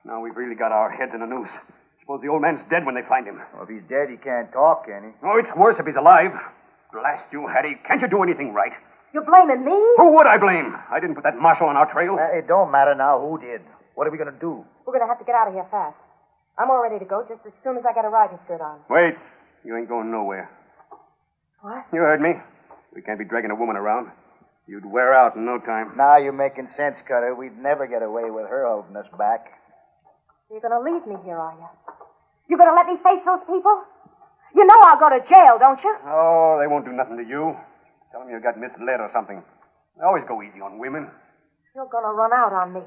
Now 0.07 0.23
we've 0.23 0.37
really 0.37 0.55
got 0.55 0.71
our 0.71 0.91
heads 0.91 1.11
in 1.15 1.23
a 1.23 1.27
noose. 1.27 1.51
Suppose 2.01 2.23
the 2.23 2.29
old 2.31 2.43
man's 2.43 2.63
dead 2.71 2.87
when 2.87 2.95
they 2.95 3.03
find 3.09 3.27
him. 3.27 3.43
Well, 3.55 3.67
if 3.67 3.69
he's 3.69 3.83
dead, 3.91 4.11
he 4.11 4.17
can't 4.17 4.51
talk, 4.53 4.87
can 4.87 5.11
he? 5.11 5.27
Oh, 5.27 5.39
it's 5.43 5.51
worse 5.59 5.77
if 5.79 5.87
he's 5.87 5.99
alive. 5.99 6.33
Blast 6.93 7.27
you, 7.33 7.47
Hattie. 7.51 7.77
Can't 7.87 8.01
you 8.01 8.09
do 8.09 8.23
anything 8.23 8.55
right? 8.55 8.73
You're 9.13 9.25
blaming 9.27 9.65
me? 9.65 9.77
Who 9.99 10.13
would 10.15 10.27
I 10.27 10.39
blame? 10.39 10.77
I 10.91 11.01
didn't 11.01 11.15
put 11.17 11.25
that 11.25 11.37
Marshal 11.37 11.67
on 11.69 11.77
our 11.77 11.91
trail. 11.91 12.17
Uh, 12.19 12.37
it 12.39 12.47
don't 12.47 12.71
matter 12.71 12.95
now 12.95 13.21
who 13.21 13.39
did. 13.39 13.61
What 13.99 14.07
are 14.07 14.15
we 14.15 14.19
going 14.23 14.31
to 14.31 14.39
do? 14.39 14.63
We're 14.87 14.95
going 14.95 15.03
to 15.03 15.11
have 15.11 15.19
to 15.19 15.27
get 15.27 15.35
out 15.35 15.51
of 15.51 15.59
here 15.59 15.67
fast. 15.75 15.99
I'm 16.55 16.71
all 16.71 16.79
ready 16.79 17.03
to 17.03 17.05
go 17.05 17.27
just 17.27 17.43
as 17.43 17.51
soon 17.67 17.75
as 17.75 17.83
I 17.83 17.91
get 17.91 18.07
a 18.07 18.09
riding 18.09 18.39
skirt 18.47 18.63
on. 18.63 18.79
Wait. 18.87 19.19
You 19.67 19.75
ain't 19.75 19.91
going 19.91 20.15
nowhere. 20.15 20.47
What? 21.67 21.83
You 21.91 22.07
heard 22.07 22.23
me. 22.23 22.39
We 22.95 23.03
can't 23.03 23.19
be 23.19 23.27
dragging 23.27 23.51
a 23.51 23.59
woman 23.59 23.75
around. 23.75 24.15
You'd 24.71 24.87
wear 24.87 25.11
out 25.19 25.35
in 25.35 25.43
no 25.43 25.59
time. 25.59 25.99
Now 25.99 26.15
you're 26.15 26.31
making 26.31 26.71
sense, 26.79 26.95
Cutter. 27.11 27.35
We'd 27.35 27.59
never 27.59 27.91
get 27.91 28.07
away 28.07 28.31
with 28.31 28.47
her 28.47 28.71
holding 28.71 28.95
us 28.95 29.11
back. 29.19 29.51
You're 30.47 30.63
going 30.63 30.79
to 30.79 30.85
leave 30.87 31.03
me 31.03 31.19
here, 31.27 31.35
are 31.35 31.59
you? 31.59 31.67
You're 32.47 32.63
going 32.63 32.71
to 32.71 32.79
let 32.79 32.87
me 32.87 33.03
face 33.03 33.27
those 33.27 33.43
people? 33.51 33.83
You 34.55 34.63
know 34.63 34.79
I'll 34.79 35.03
go 35.03 35.11
to 35.11 35.27
jail, 35.27 35.59
don't 35.59 35.83
you? 35.83 35.91
Oh, 36.07 36.63
they 36.63 36.71
won't 36.71 36.87
do 36.87 36.95
nothing 36.95 37.19
to 37.19 37.27
you. 37.27 37.51
Tell 38.15 38.23
them 38.23 38.31
you 38.31 38.39
got 38.39 38.63
misled 38.63 39.03
or 39.03 39.11
something. 39.11 39.43
They 39.99 40.07
always 40.07 40.23
go 40.31 40.39
easy 40.39 40.63
on 40.63 40.79
women. 40.79 41.11
You're 41.75 41.91
going 41.91 42.07
to 42.07 42.15
run 42.15 42.31
out 42.31 42.55
on 42.55 42.79
me. 42.79 42.87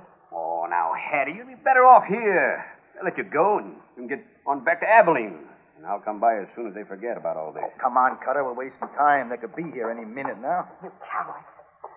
Oh, 0.61 0.67
now, 0.67 0.93
Hattie, 0.93 1.33
you'd 1.33 1.47
be 1.47 1.55
better 1.55 1.85
off 1.85 2.05
here. 2.05 2.63
They'll 2.93 3.05
let 3.05 3.17
you 3.17 3.23
go 3.23 3.57
and 3.57 3.73
you 3.97 4.05
can 4.05 4.07
get 4.07 4.21
on 4.45 4.63
back 4.63 4.79
to 4.81 4.87
Abilene. 4.87 5.41
And 5.77 5.87
I'll 5.89 5.99
come 5.99 6.19
by 6.19 6.37
as 6.37 6.45
soon 6.55 6.67
as 6.69 6.75
they 6.77 6.83
forget 6.83 7.17
about 7.17 7.35
all 7.35 7.51
this. 7.51 7.63
Oh, 7.65 7.73
come 7.81 7.97
on, 7.97 8.17
Cutter. 8.23 8.43
We're 8.45 8.53
wasting 8.53 8.85
time. 8.93 9.29
They 9.29 9.37
could 9.37 9.55
be 9.55 9.65
here 9.73 9.89
any 9.89 10.05
minute 10.05 10.37
now. 10.39 10.69
You 10.83 10.91
coward. 11.01 11.41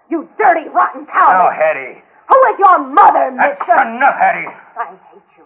You 0.08 0.28
dirty, 0.40 0.70
rotten 0.72 1.04
Now, 1.04 1.12
coward. 1.12 1.56
Hattie. 1.60 2.00
Who 2.32 2.38
is 2.48 2.56
your 2.58 2.78
mother, 2.88 3.36
That's 3.36 3.60
mister? 3.60 3.76
enough, 3.84 4.16
Hattie. 4.16 4.48
I 4.48 4.96
hate 5.12 5.28
you. 5.36 5.44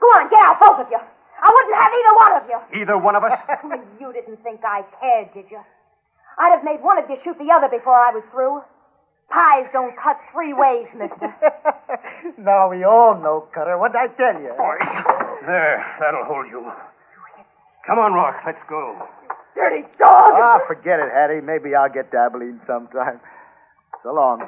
Go 0.00 0.06
on, 0.12 0.28
get 0.28 0.40
out, 0.44 0.60
both 0.60 0.84
of 0.84 0.88
you. 0.92 1.00
I 1.00 1.48
wouldn't 1.48 1.76
have 1.80 1.92
either 1.96 2.14
one 2.20 2.32
of 2.36 2.44
you. 2.52 2.80
Either 2.82 2.98
one 3.00 3.16
of 3.16 3.24
us. 3.24 3.32
you 4.00 4.12
didn't 4.12 4.44
think 4.44 4.60
I 4.62 4.84
cared, 5.00 5.32
did 5.32 5.48
you? 5.50 5.60
I'd 6.36 6.52
have 6.52 6.64
made 6.64 6.82
one 6.84 6.98
of 6.98 7.08
you 7.08 7.16
shoot 7.24 7.38
the 7.38 7.48
other 7.48 7.68
before 7.72 7.96
I 7.96 8.12
was 8.12 8.22
through. 8.30 8.60
Pies 9.32 9.66
don't 9.72 9.96
cut 9.96 10.20
three 10.30 10.52
ways, 10.52 10.86
mister. 10.92 11.34
now 12.38 12.68
we 12.68 12.84
all 12.84 13.14
know, 13.18 13.48
Cutter. 13.54 13.78
What'd 13.78 13.96
I 13.96 14.08
tell 14.08 14.40
you? 14.40 14.52
there, 15.46 15.80
that'll 15.98 16.24
hold 16.24 16.46
you. 16.50 16.70
Come 17.86 17.98
on, 17.98 18.12
Rourke. 18.12 18.36
Let's 18.44 18.58
go. 18.68 19.08
Dirty 19.54 19.82
dog! 19.98 20.36
Ah, 20.36 20.60
forget 20.66 21.00
it, 21.00 21.10
Hattie. 21.12 21.40
Maybe 21.40 21.74
I'll 21.74 21.88
get 21.92 22.10
to 22.12 22.18
Abilene 22.18 22.60
sometime. 22.66 23.20
So 24.02 24.12
long. 24.12 24.42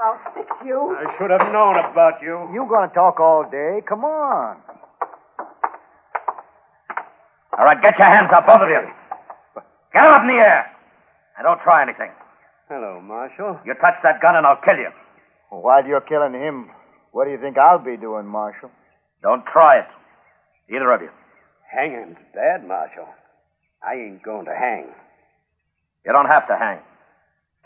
I'll 0.00 0.18
fix 0.34 0.48
you. 0.64 0.96
I 0.96 1.16
should 1.18 1.30
have 1.30 1.52
known 1.52 1.76
about 1.76 2.22
you. 2.22 2.48
You 2.54 2.66
gonna 2.70 2.92
talk 2.92 3.20
all 3.20 3.44
day? 3.50 3.82
Come 3.86 4.04
on. 4.04 4.56
All 7.58 7.64
right, 7.64 7.80
get 7.82 7.98
your 7.98 8.08
hands 8.08 8.30
up, 8.32 8.46
both 8.46 8.60
of 8.62 8.68
you. 8.70 8.80
Get 9.92 10.04
'em 10.04 10.14
up 10.14 10.22
in 10.22 10.28
the 10.28 10.34
air. 10.34 10.70
And 11.36 11.44
don't 11.44 11.60
try 11.60 11.82
anything. 11.82 12.10
Hello, 12.70 13.00
Marshal. 13.02 13.58
You 13.66 13.74
touch 13.74 13.96
that 14.04 14.20
gun 14.22 14.36
and 14.36 14.46
I'll 14.46 14.62
kill 14.62 14.76
you. 14.76 14.90
While 15.50 15.84
you're 15.84 16.00
killing 16.00 16.34
him, 16.34 16.70
what 17.10 17.24
do 17.24 17.32
you 17.32 17.38
think 17.40 17.58
I'll 17.58 17.80
be 17.82 17.96
doing, 17.96 18.26
Marshal? 18.26 18.70
Don't 19.24 19.44
try 19.44 19.78
it. 19.78 19.88
Either 20.72 20.92
of 20.92 21.02
you. 21.02 21.10
Hanging's 21.68 22.16
bad, 22.32 22.64
Marshal. 22.64 23.08
I 23.82 23.94
ain't 23.94 24.22
going 24.22 24.44
to 24.44 24.54
hang. 24.54 24.86
You 26.06 26.12
don't 26.12 26.28
have 26.28 26.46
to 26.46 26.56
hang. 26.56 26.78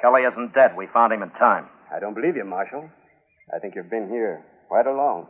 Kelly 0.00 0.22
isn't 0.22 0.54
dead. 0.54 0.74
We 0.74 0.86
found 0.86 1.12
him 1.12 1.22
in 1.22 1.28
time. 1.32 1.68
I 1.94 2.00
don't 2.00 2.14
believe 2.14 2.36
you, 2.36 2.46
Marshal. 2.46 2.88
I 3.54 3.58
think 3.58 3.74
you've 3.74 3.90
been 3.90 4.08
here 4.08 4.42
quite 4.68 4.86
along. 4.86 5.26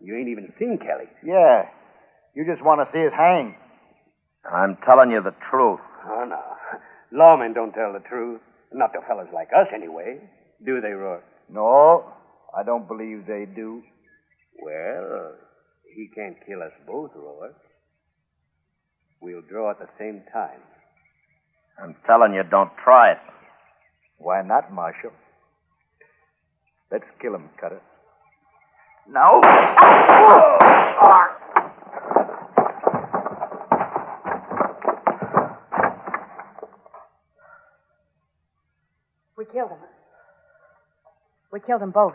You 0.00 0.16
ain't 0.16 0.28
even 0.28 0.52
seen 0.56 0.78
Kelly. 0.78 1.10
Yeah. 1.24 1.64
You 2.36 2.46
just 2.46 2.62
want 2.62 2.86
to 2.86 2.92
see 2.92 3.04
us 3.04 3.12
hang. 3.12 3.56
I'm 4.48 4.78
telling 4.84 5.10
you 5.10 5.20
the 5.20 5.34
truth. 5.50 5.80
Oh, 6.08 6.24
no. 6.24 6.40
Lawmen 7.12 7.56
don't 7.56 7.72
tell 7.72 7.92
the 7.92 8.08
truth. 8.08 8.40
Not 8.72 8.92
to 8.92 9.00
fellas 9.06 9.28
like 9.32 9.48
us, 9.56 9.68
anyway. 9.74 10.18
Do 10.64 10.80
they, 10.80 10.90
Rourke? 10.90 11.24
No, 11.48 12.04
I 12.56 12.62
don't 12.62 12.88
believe 12.88 13.26
they 13.26 13.46
do. 13.46 13.82
Well, 14.60 15.04
uh, 15.14 15.32
he 15.94 16.08
can't 16.14 16.36
kill 16.46 16.62
us 16.62 16.72
both, 16.86 17.10
Rourke. 17.14 17.56
We'll 19.20 19.42
draw 19.42 19.70
at 19.70 19.78
the 19.78 19.88
same 19.98 20.22
time. 20.32 20.60
I'm 21.82 21.94
telling 22.06 22.34
you, 22.34 22.42
don't 22.42 22.70
try 22.82 23.12
it. 23.12 23.18
Why 24.18 24.42
not, 24.42 24.72
Marshal? 24.72 25.12
Let's 26.90 27.04
kill 27.20 27.34
him, 27.34 27.50
Cutter. 27.60 27.80
No. 29.08 29.40
Ah! 29.44 30.56
We 31.30 31.35
killed 39.56 39.70
him. 39.70 39.78
We 41.50 41.60
killed 41.60 41.80
them 41.80 41.90
both. 41.90 42.12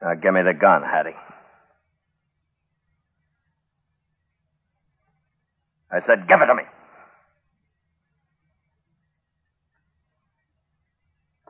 Now, 0.00 0.14
give 0.14 0.34
me 0.34 0.42
the 0.42 0.54
gun, 0.54 0.82
Hattie. 0.82 1.16
I 5.90 5.98
said, 6.00 6.28
give 6.28 6.40
it 6.40 6.46
to 6.46 6.54
me. 6.54 6.62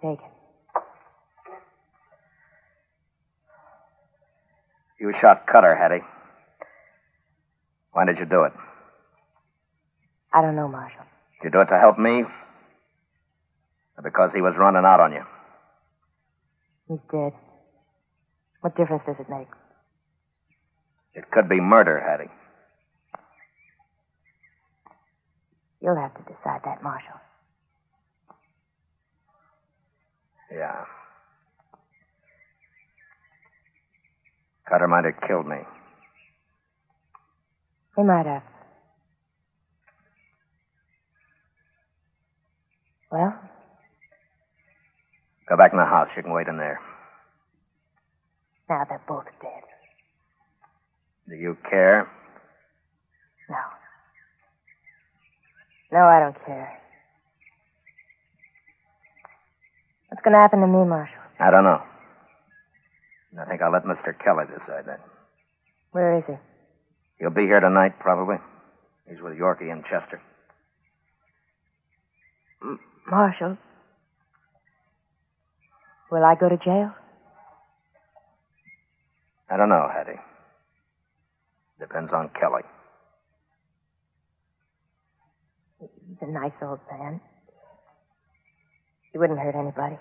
Take 0.01 0.19
it. 0.21 0.33
You 5.01 5.13
shot 5.21 5.47
Cutter, 5.47 5.77
Hattie. 5.77 6.03
Why 7.97 8.05
did 8.05 8.19
you 8.19 8.27
do 8.27 8.43
it? 8.43 8.53
I 10.31 10.43
don't 10.43 10.55
know, 10.55 10.69
Marshal. 10.69 11.01
Did 11.41 11.45
you 11.45 11.51
do 11.51 11.61
it 11.63 11.69
to 11.69 11.79
help 11.79 11.99
me? 11.99 12.25
Or 13.97 14.03
because 14.05 14.35
he 14.35 14.43
was 14.43 14.53
running 14.59 14.85
out 14.85 15.01
on 15.01 15.13
you? 15.13 15.23
He's 16.89 16.99
dead. 17.11 17.33
What 18.61 18.77
difference 18.77 19.03
does 19.07 19.17
it 19.19 19.31
make? 19.31 19.49
It 21.15 21.31
could 21.31 21.49
be 21.49 21.59
murder, 21.59 21.99
Hattie. 21.99 22.31
You'll 25.81 25.97
have 25.97 26.13
to 26.17 26.23
decide 26.25 26.61
that, 26.67 26.83
Marshal. 26.83 27.17
Yeah. 30.53 30.85
Cutter 34.69 34.87
might 34.87 35.07
have 35.07 35.19
killed 35.27 35.47
me. 35.47 35.61
He 37.97 38.03
might 38.03 38.27
have. 38.27 38.43
Well, 43.11 43.35
Go 45.49 45.57
back 45.57 45.71
in 45.73 45.79
the 45.79 45.85
house. 45.85 46.09
You 46.17 46.23
can 46.25 46.33
wait 46.33 46.49
in 46.49 46.57
there. 46.59 46.81
now 48.69 48.85
they're 48.89 49.01
both 49.07 49.27
dead. 49.41 49.63
Do 51.29 51.37
you 51.37 51.57
care? 51.71 52.11
No. 53.49 53.57
No, 55.93 55.99
I 56.05 56.19
don't 56.19 56.45
care. 56.45 56.81
What's 60.09 60.23
going 60.25 60.33
to 60.35 60.39
happen 60.41 60.61
to 60.61 60.67
me, 60.67 60.85
Marshal? 60.85 61.15
I 61.39 61.51
don't 61.53 61.63
know. 61.65 61.81
I 63.41 63.45
think 63.45 63.63
I'll 63.63 63.73
let 63.73 63.85
Mr. 63.85 64.13
Kelly 64.19 64.45
decide 64.53 64.87
that. 64.87 65.01
Where 65.93 66.19
is 66.19 66.25
he? 66.27 66.35
He'll 67.19 67.31
be 67.31 67.43
here 67.43 67.61
tonight, 67.61 67.99
probably. 67.99 68.37
He's 69.09 69.21
with 69.23 69.35
Yorkie 69.35 69.73
and 69.73 69.85
Chester. 69.85 70.21
M- 72.63 72.81
Marshal, 73.09 73.57
will 76.11 76.25
I 76.25 76.35
go 76.35 76.49
to 76.49 76.57
jail? 76.57 76.93
I 79.49 79.57
don't 79.57 79.69
know, 79.69 79.89
Hattie. 79.93 80.19
Depends 81.79 82.13
on 82.13 82.31
Kelly. 82.39 82.63
He's 85.81 86.19
a 86.21 86.27
nice 86.27 86.53
old 86.63 86.81
man. 86.91 87.21
He 89.13 89.19
wouldn't 89.19 89.39
hurt 89.39 89.55
anybody. 89.55 89.99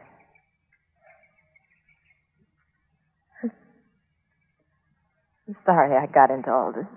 I'm 5.48 5.56
sorry 5.66 5.96
I 5.96 6.08
got 6.08 6.32
into 6.32 6.50
all 6.52 6.74
this. 6.74 6.88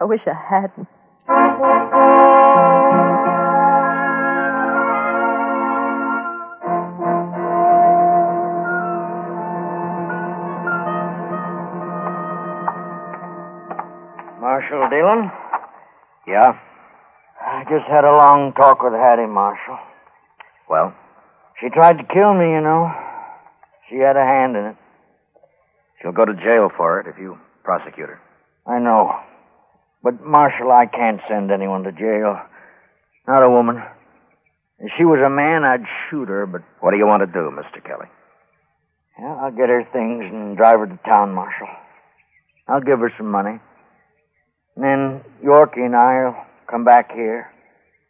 I 0.00 0.04
wish 0.04 0.20
I 0.26 0.34
hadn't. 0.34 0.86
Marshal 14.40 14.88
Dillon? 14.88 15.30
Yeah? 16.26 16.58
I 17.40 17.64
just 17.68 17.86
had 17.86 18.04
a 18.04 18.16
long 18.16 18.52
talk 18.52 18.82
with 18.82 18.92
Hattie, 18.92 19.26
Marshal. 19.26 19.78
Well? 20.68 20.94
She 21.60 21.68
tried 21.70 21.98
to 21.98 22.04
kill 22.04 22.34
me, 22.34 22.52
you 22.52 22.60
know. 22.60 22.92
She 23.90 23.96
had 23.96 24.16
a 24.16 24.24
hand 24.24 24.56
in 24.56 24.64
it. 24.66 24.76
She'll 26.00 26.12
go 26.12 26.24
to 26.24 26.34
jail 26.34 26.70
for 26.76 27.00
it 27.00 27.08
if 27.08 27.18
you 27.18 27.38
prosecute 27.64 28.08
her. 28.08 28.20
I 28.66 28.78
know. 28.78 29.18
But, 30.02 30.24
Marshal, 30.24 30.70
I 30.70 30.86
can't 30.86 31.20
send 31.28 31.50
anyone 31.50 31.84
to 31.84 31.92
jail. 31.92 32.40
Not 33.26 33.42
a 33.42 33.50
woman. 33.50 33.82
If 34.78 34.92
she 34.96 35.04
was 35.04 35.20
a 35.20 35.30
man, 35.30 35.64
I'd 35.64 35.86
shoot 36.08 36.28
her, 36.28 36.46
but. 36.46 36.62
What 36.80 36.92
do 36.92 36.98
you 36.98 37.06
want 37.06 37.20
to 37.22 37.26
do, 37.26 37.50
Mr. 37.50 37.84
Kelly? 37.84 38.06
Yeah, 39.18 39.34
I'll 39.34 39.50
get 39.50 39.68
her 39.68 39.86
things 39.92 40.24
and 40.24 40.56
drive 40.56 40.78
her 40.78 40.86
to 40.86 40.98
town, 41.04 41.34
Marshal. 41.34 41.68
I'll 42.68 42.80
give 42.80 43.00
her 43.00 43.12
some 43.16 43.30
money. 43.30 43.58
And 44.76 44.84
then 44.84 45.24
Yorkie 45.44 45.84
and 45.84 45.96
I'll 45.96 46.46
come 46.70 46.84
back 46.84 47.10
here. 47.12 47.52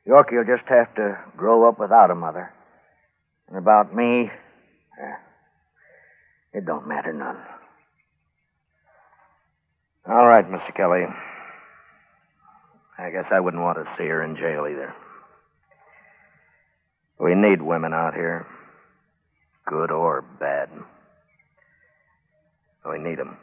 Yorkie 0.06 0.36
will 0.36 0.56
just 0.56 0.68
have 0.68 0.94
to 0.96 1.18
grow 1.36 1.66
up 1.66 1.78
without 1.78 2.10
a 2.10 2.14
mother. 2.14 2.52
And 3.48 3.56
about 3.56 3.94
me, 3.94 4.30
eh, 5.02 5.16
it 6.52 6.66
don't 6.66 6.86
matter 6.86 7.12
none. 7.12 7.38
All 10.06 10.26
right, 10.26 10.44
Mr. 10.44 10.74
Kelly. 10.74 11.06
I 12.98 13.10
guess 13.10 13.26
I 13.30 13.38
wouldn't 13.38 13.62
want 13.62 13.78
to 13.78 13.84
see 13.96 14.08
her 14.08 14.24
in 14.24 14.36
jail 14.36 14.66
either. 14.68 14.94
We 17.20 17.34
need 17.34 17.62
women 17.62 17.94
out 17.94 18.14
here, 18.14 18.46
good 19.66 19.90
or 19.90 20.22
bad. 20.22 20.68
We 22.88 22.98
need 22.98 23.18
them. 23.18 23.36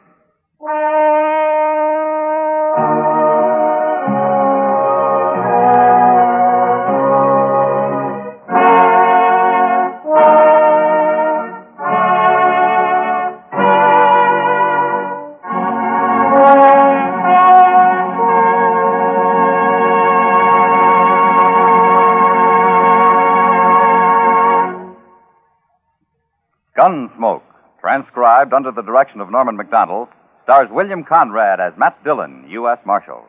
Under 28.52 28.70
the 28.70 28.82
direction 28.82 29.20
of 29.20 29.30
Norman 29.30 29.56
Macdonnell, 29.56 30.08
stars 30.44 30.68
William 30.70 31.04
Conrad 31.04 31.60
as 31.60 31.72
Matt 31.78 32.02
Dillon, 32.04 32.46
U.S. 32.50 32.78
Marshal. 32.84 33.24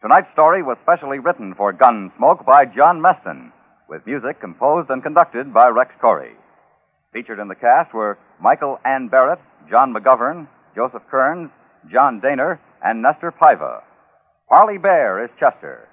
Tonight's 0.00 0.32
story 0.32 0.62
was 0.62 0.78
specially 0.82 1.18
written 1.18 1.54
for 1.54 1.72
Gunsmoke 1.72 2.44
by 2.44 2.64
John 2.64 3.00
Meston, 3.00 3.52
with 3.88 4.06
music 4.06 4.40
composed 4.40 4.90
and 4.90 5.02
conducted 5.02 5.52
by 5.52 5.68
Rex 5.68 5.92
Koury. 6.02 6.32
Featured 7.12 7.38
in 7.38 7.48
the 7.48 7.54
cast 7.54 7.92
were 7.92 8.18
Michael 8.40 8.80
Ann 8.84 9.08
Barrett, 9.08 9.38
John 9.70 9.94
McGovern, 9.94 10.48
Joseph 10.74 11.02
Kearns, 11.10 11.50
John 11.92 12.20
Dehner, 12.20 12.58
and 12.82 13.02
Nestor 13.02 13.32
Paiva. 13.32 13.82
Parley 14.48 14.78
Baer 14.78 15.22
is 15.22 15.30
Chester. 15.38 15.88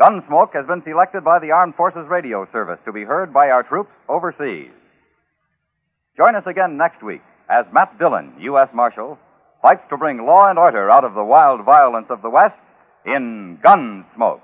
Gunsmoke 0.00 0.52
has 0.54 0.66
been 0.66 0.82
selected 0.84 1.24
by 1.24 1.38
the 1.38 1.52
Armed 1.52 1.76
Forces 1.76 2.06
Radio 2.08 2.46
Service 2.52 2.78
to 2.84 2.92
be 2.92 3.04
heard 3.04 3.32
by 3.32 3.48
our 3.48 3.62
troops 3.62 3.92
overseas. 4.08 4.70
Join 6.16 6.38
us 6.38 6.46
again 6.46 6.78
next 6.78 7.02
week 7.02 7.26
as 7.50 7.66
Matt 7.74 7.98
Dillon, 7.98 8.38
U.S. 8.54 8.70
Marshal, 8.70 9.18
fights 9.58 9.82
to 9.90 9.98
bring 9.98 10.22
law 10.22 10.46
and 10.46 10.62
order 10.62 10.86
out 10.86 11.02
of 11.02 11.18
the 11.18 11.26
wild 11.26 11.66
violence 11.66 12.06
of 12.08 12.22
the 12.22 12.30
West 12.30 12.54
in 13.02 13.58
Gunsmoke. 13.58 14.38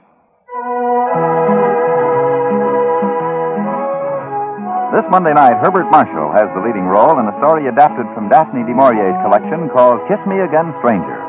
This 4.90 5.06
Monday 5.14 5.30
night, 5.30 5.62
Herbert 5.62 5.86
Marshall 5.94 6.34
has 6.34 6.50
the 6.58 6.64
leading 6.66 6.90
role 6.90 7.22
in 7.22 7.30
a 7.30 7.38
story 7.38 7.70
adapted 7.70 8.10
from 8.18 8.26
Daphne 8.26 8.66
du 8.66 8.74
Maurier's 8.74 9.14
collection 9.22 9.70
called 9.70 10.02
Kiss 10.10 10.18
Me 10.26 10.42
Again, 10.42 10.74
Stranger. 10.82 11.22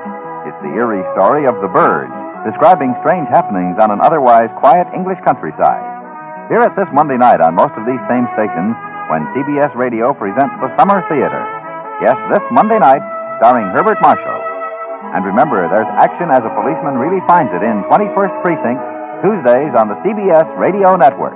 It's 0.49 0.57
the 0.65 0.73
eerie 0.73 1.05
story 1.13 1.45
of 1.45 1.61
the 1.61 1.69
birds, 1.69 2.17
describing 2.49 2.97
strange 3.05 3.29
happenings 3.29 3.77
on 3.77 3.93
an 3.93 4.01
otherwise 4.01 4.49
quiet 4.57 4.89
English 4.97 5.21
countryside. 5.21 5.85
Hear 6.49 6.65
it 6.65 6.73
this 6.73 6.89
Monday 6.89 7.21
night 7.21 7.45
on 7.45 7.53
most 7.53 7.77
of 7.77 7.85
these 7.85 8.01
same 8.09 8.25
stations 8.33 8.73
when 9.11 9.27
CBS 9.35 9.75
Radio 9.75 10.15
presents 10.15 10.55
the 10.63 10.71
Summer 10.79 11.03
Theater. 11.11 11.43
Yes, 11.99 12.15
this 12.31 12.39
Monday 12.47 12.79
night, 12.79 13.03
starring 13.43 13.67
Herbert 13.75 13.99
Marshall. 13.99 14.39
And 15.11 15.27
remember, 15.27 15.67
there's 15.67 15.91
action 15.99 16.31
as 16.31 16.39
a 16.39 16.55
policeman 16.55 16.95
really 16.95 17.19
finds 17.27 17.51
it 17.51 17.59
in 17.59 17.83
21st 17.91 18.35
Precinct, 18.39 18.79
Tuesdays 19.19 19.75
on 19.75 19.91
the 19.91 19.99
CBS 20.07 20.47
Radio 20.55 20.95
Network. 20.95 21.35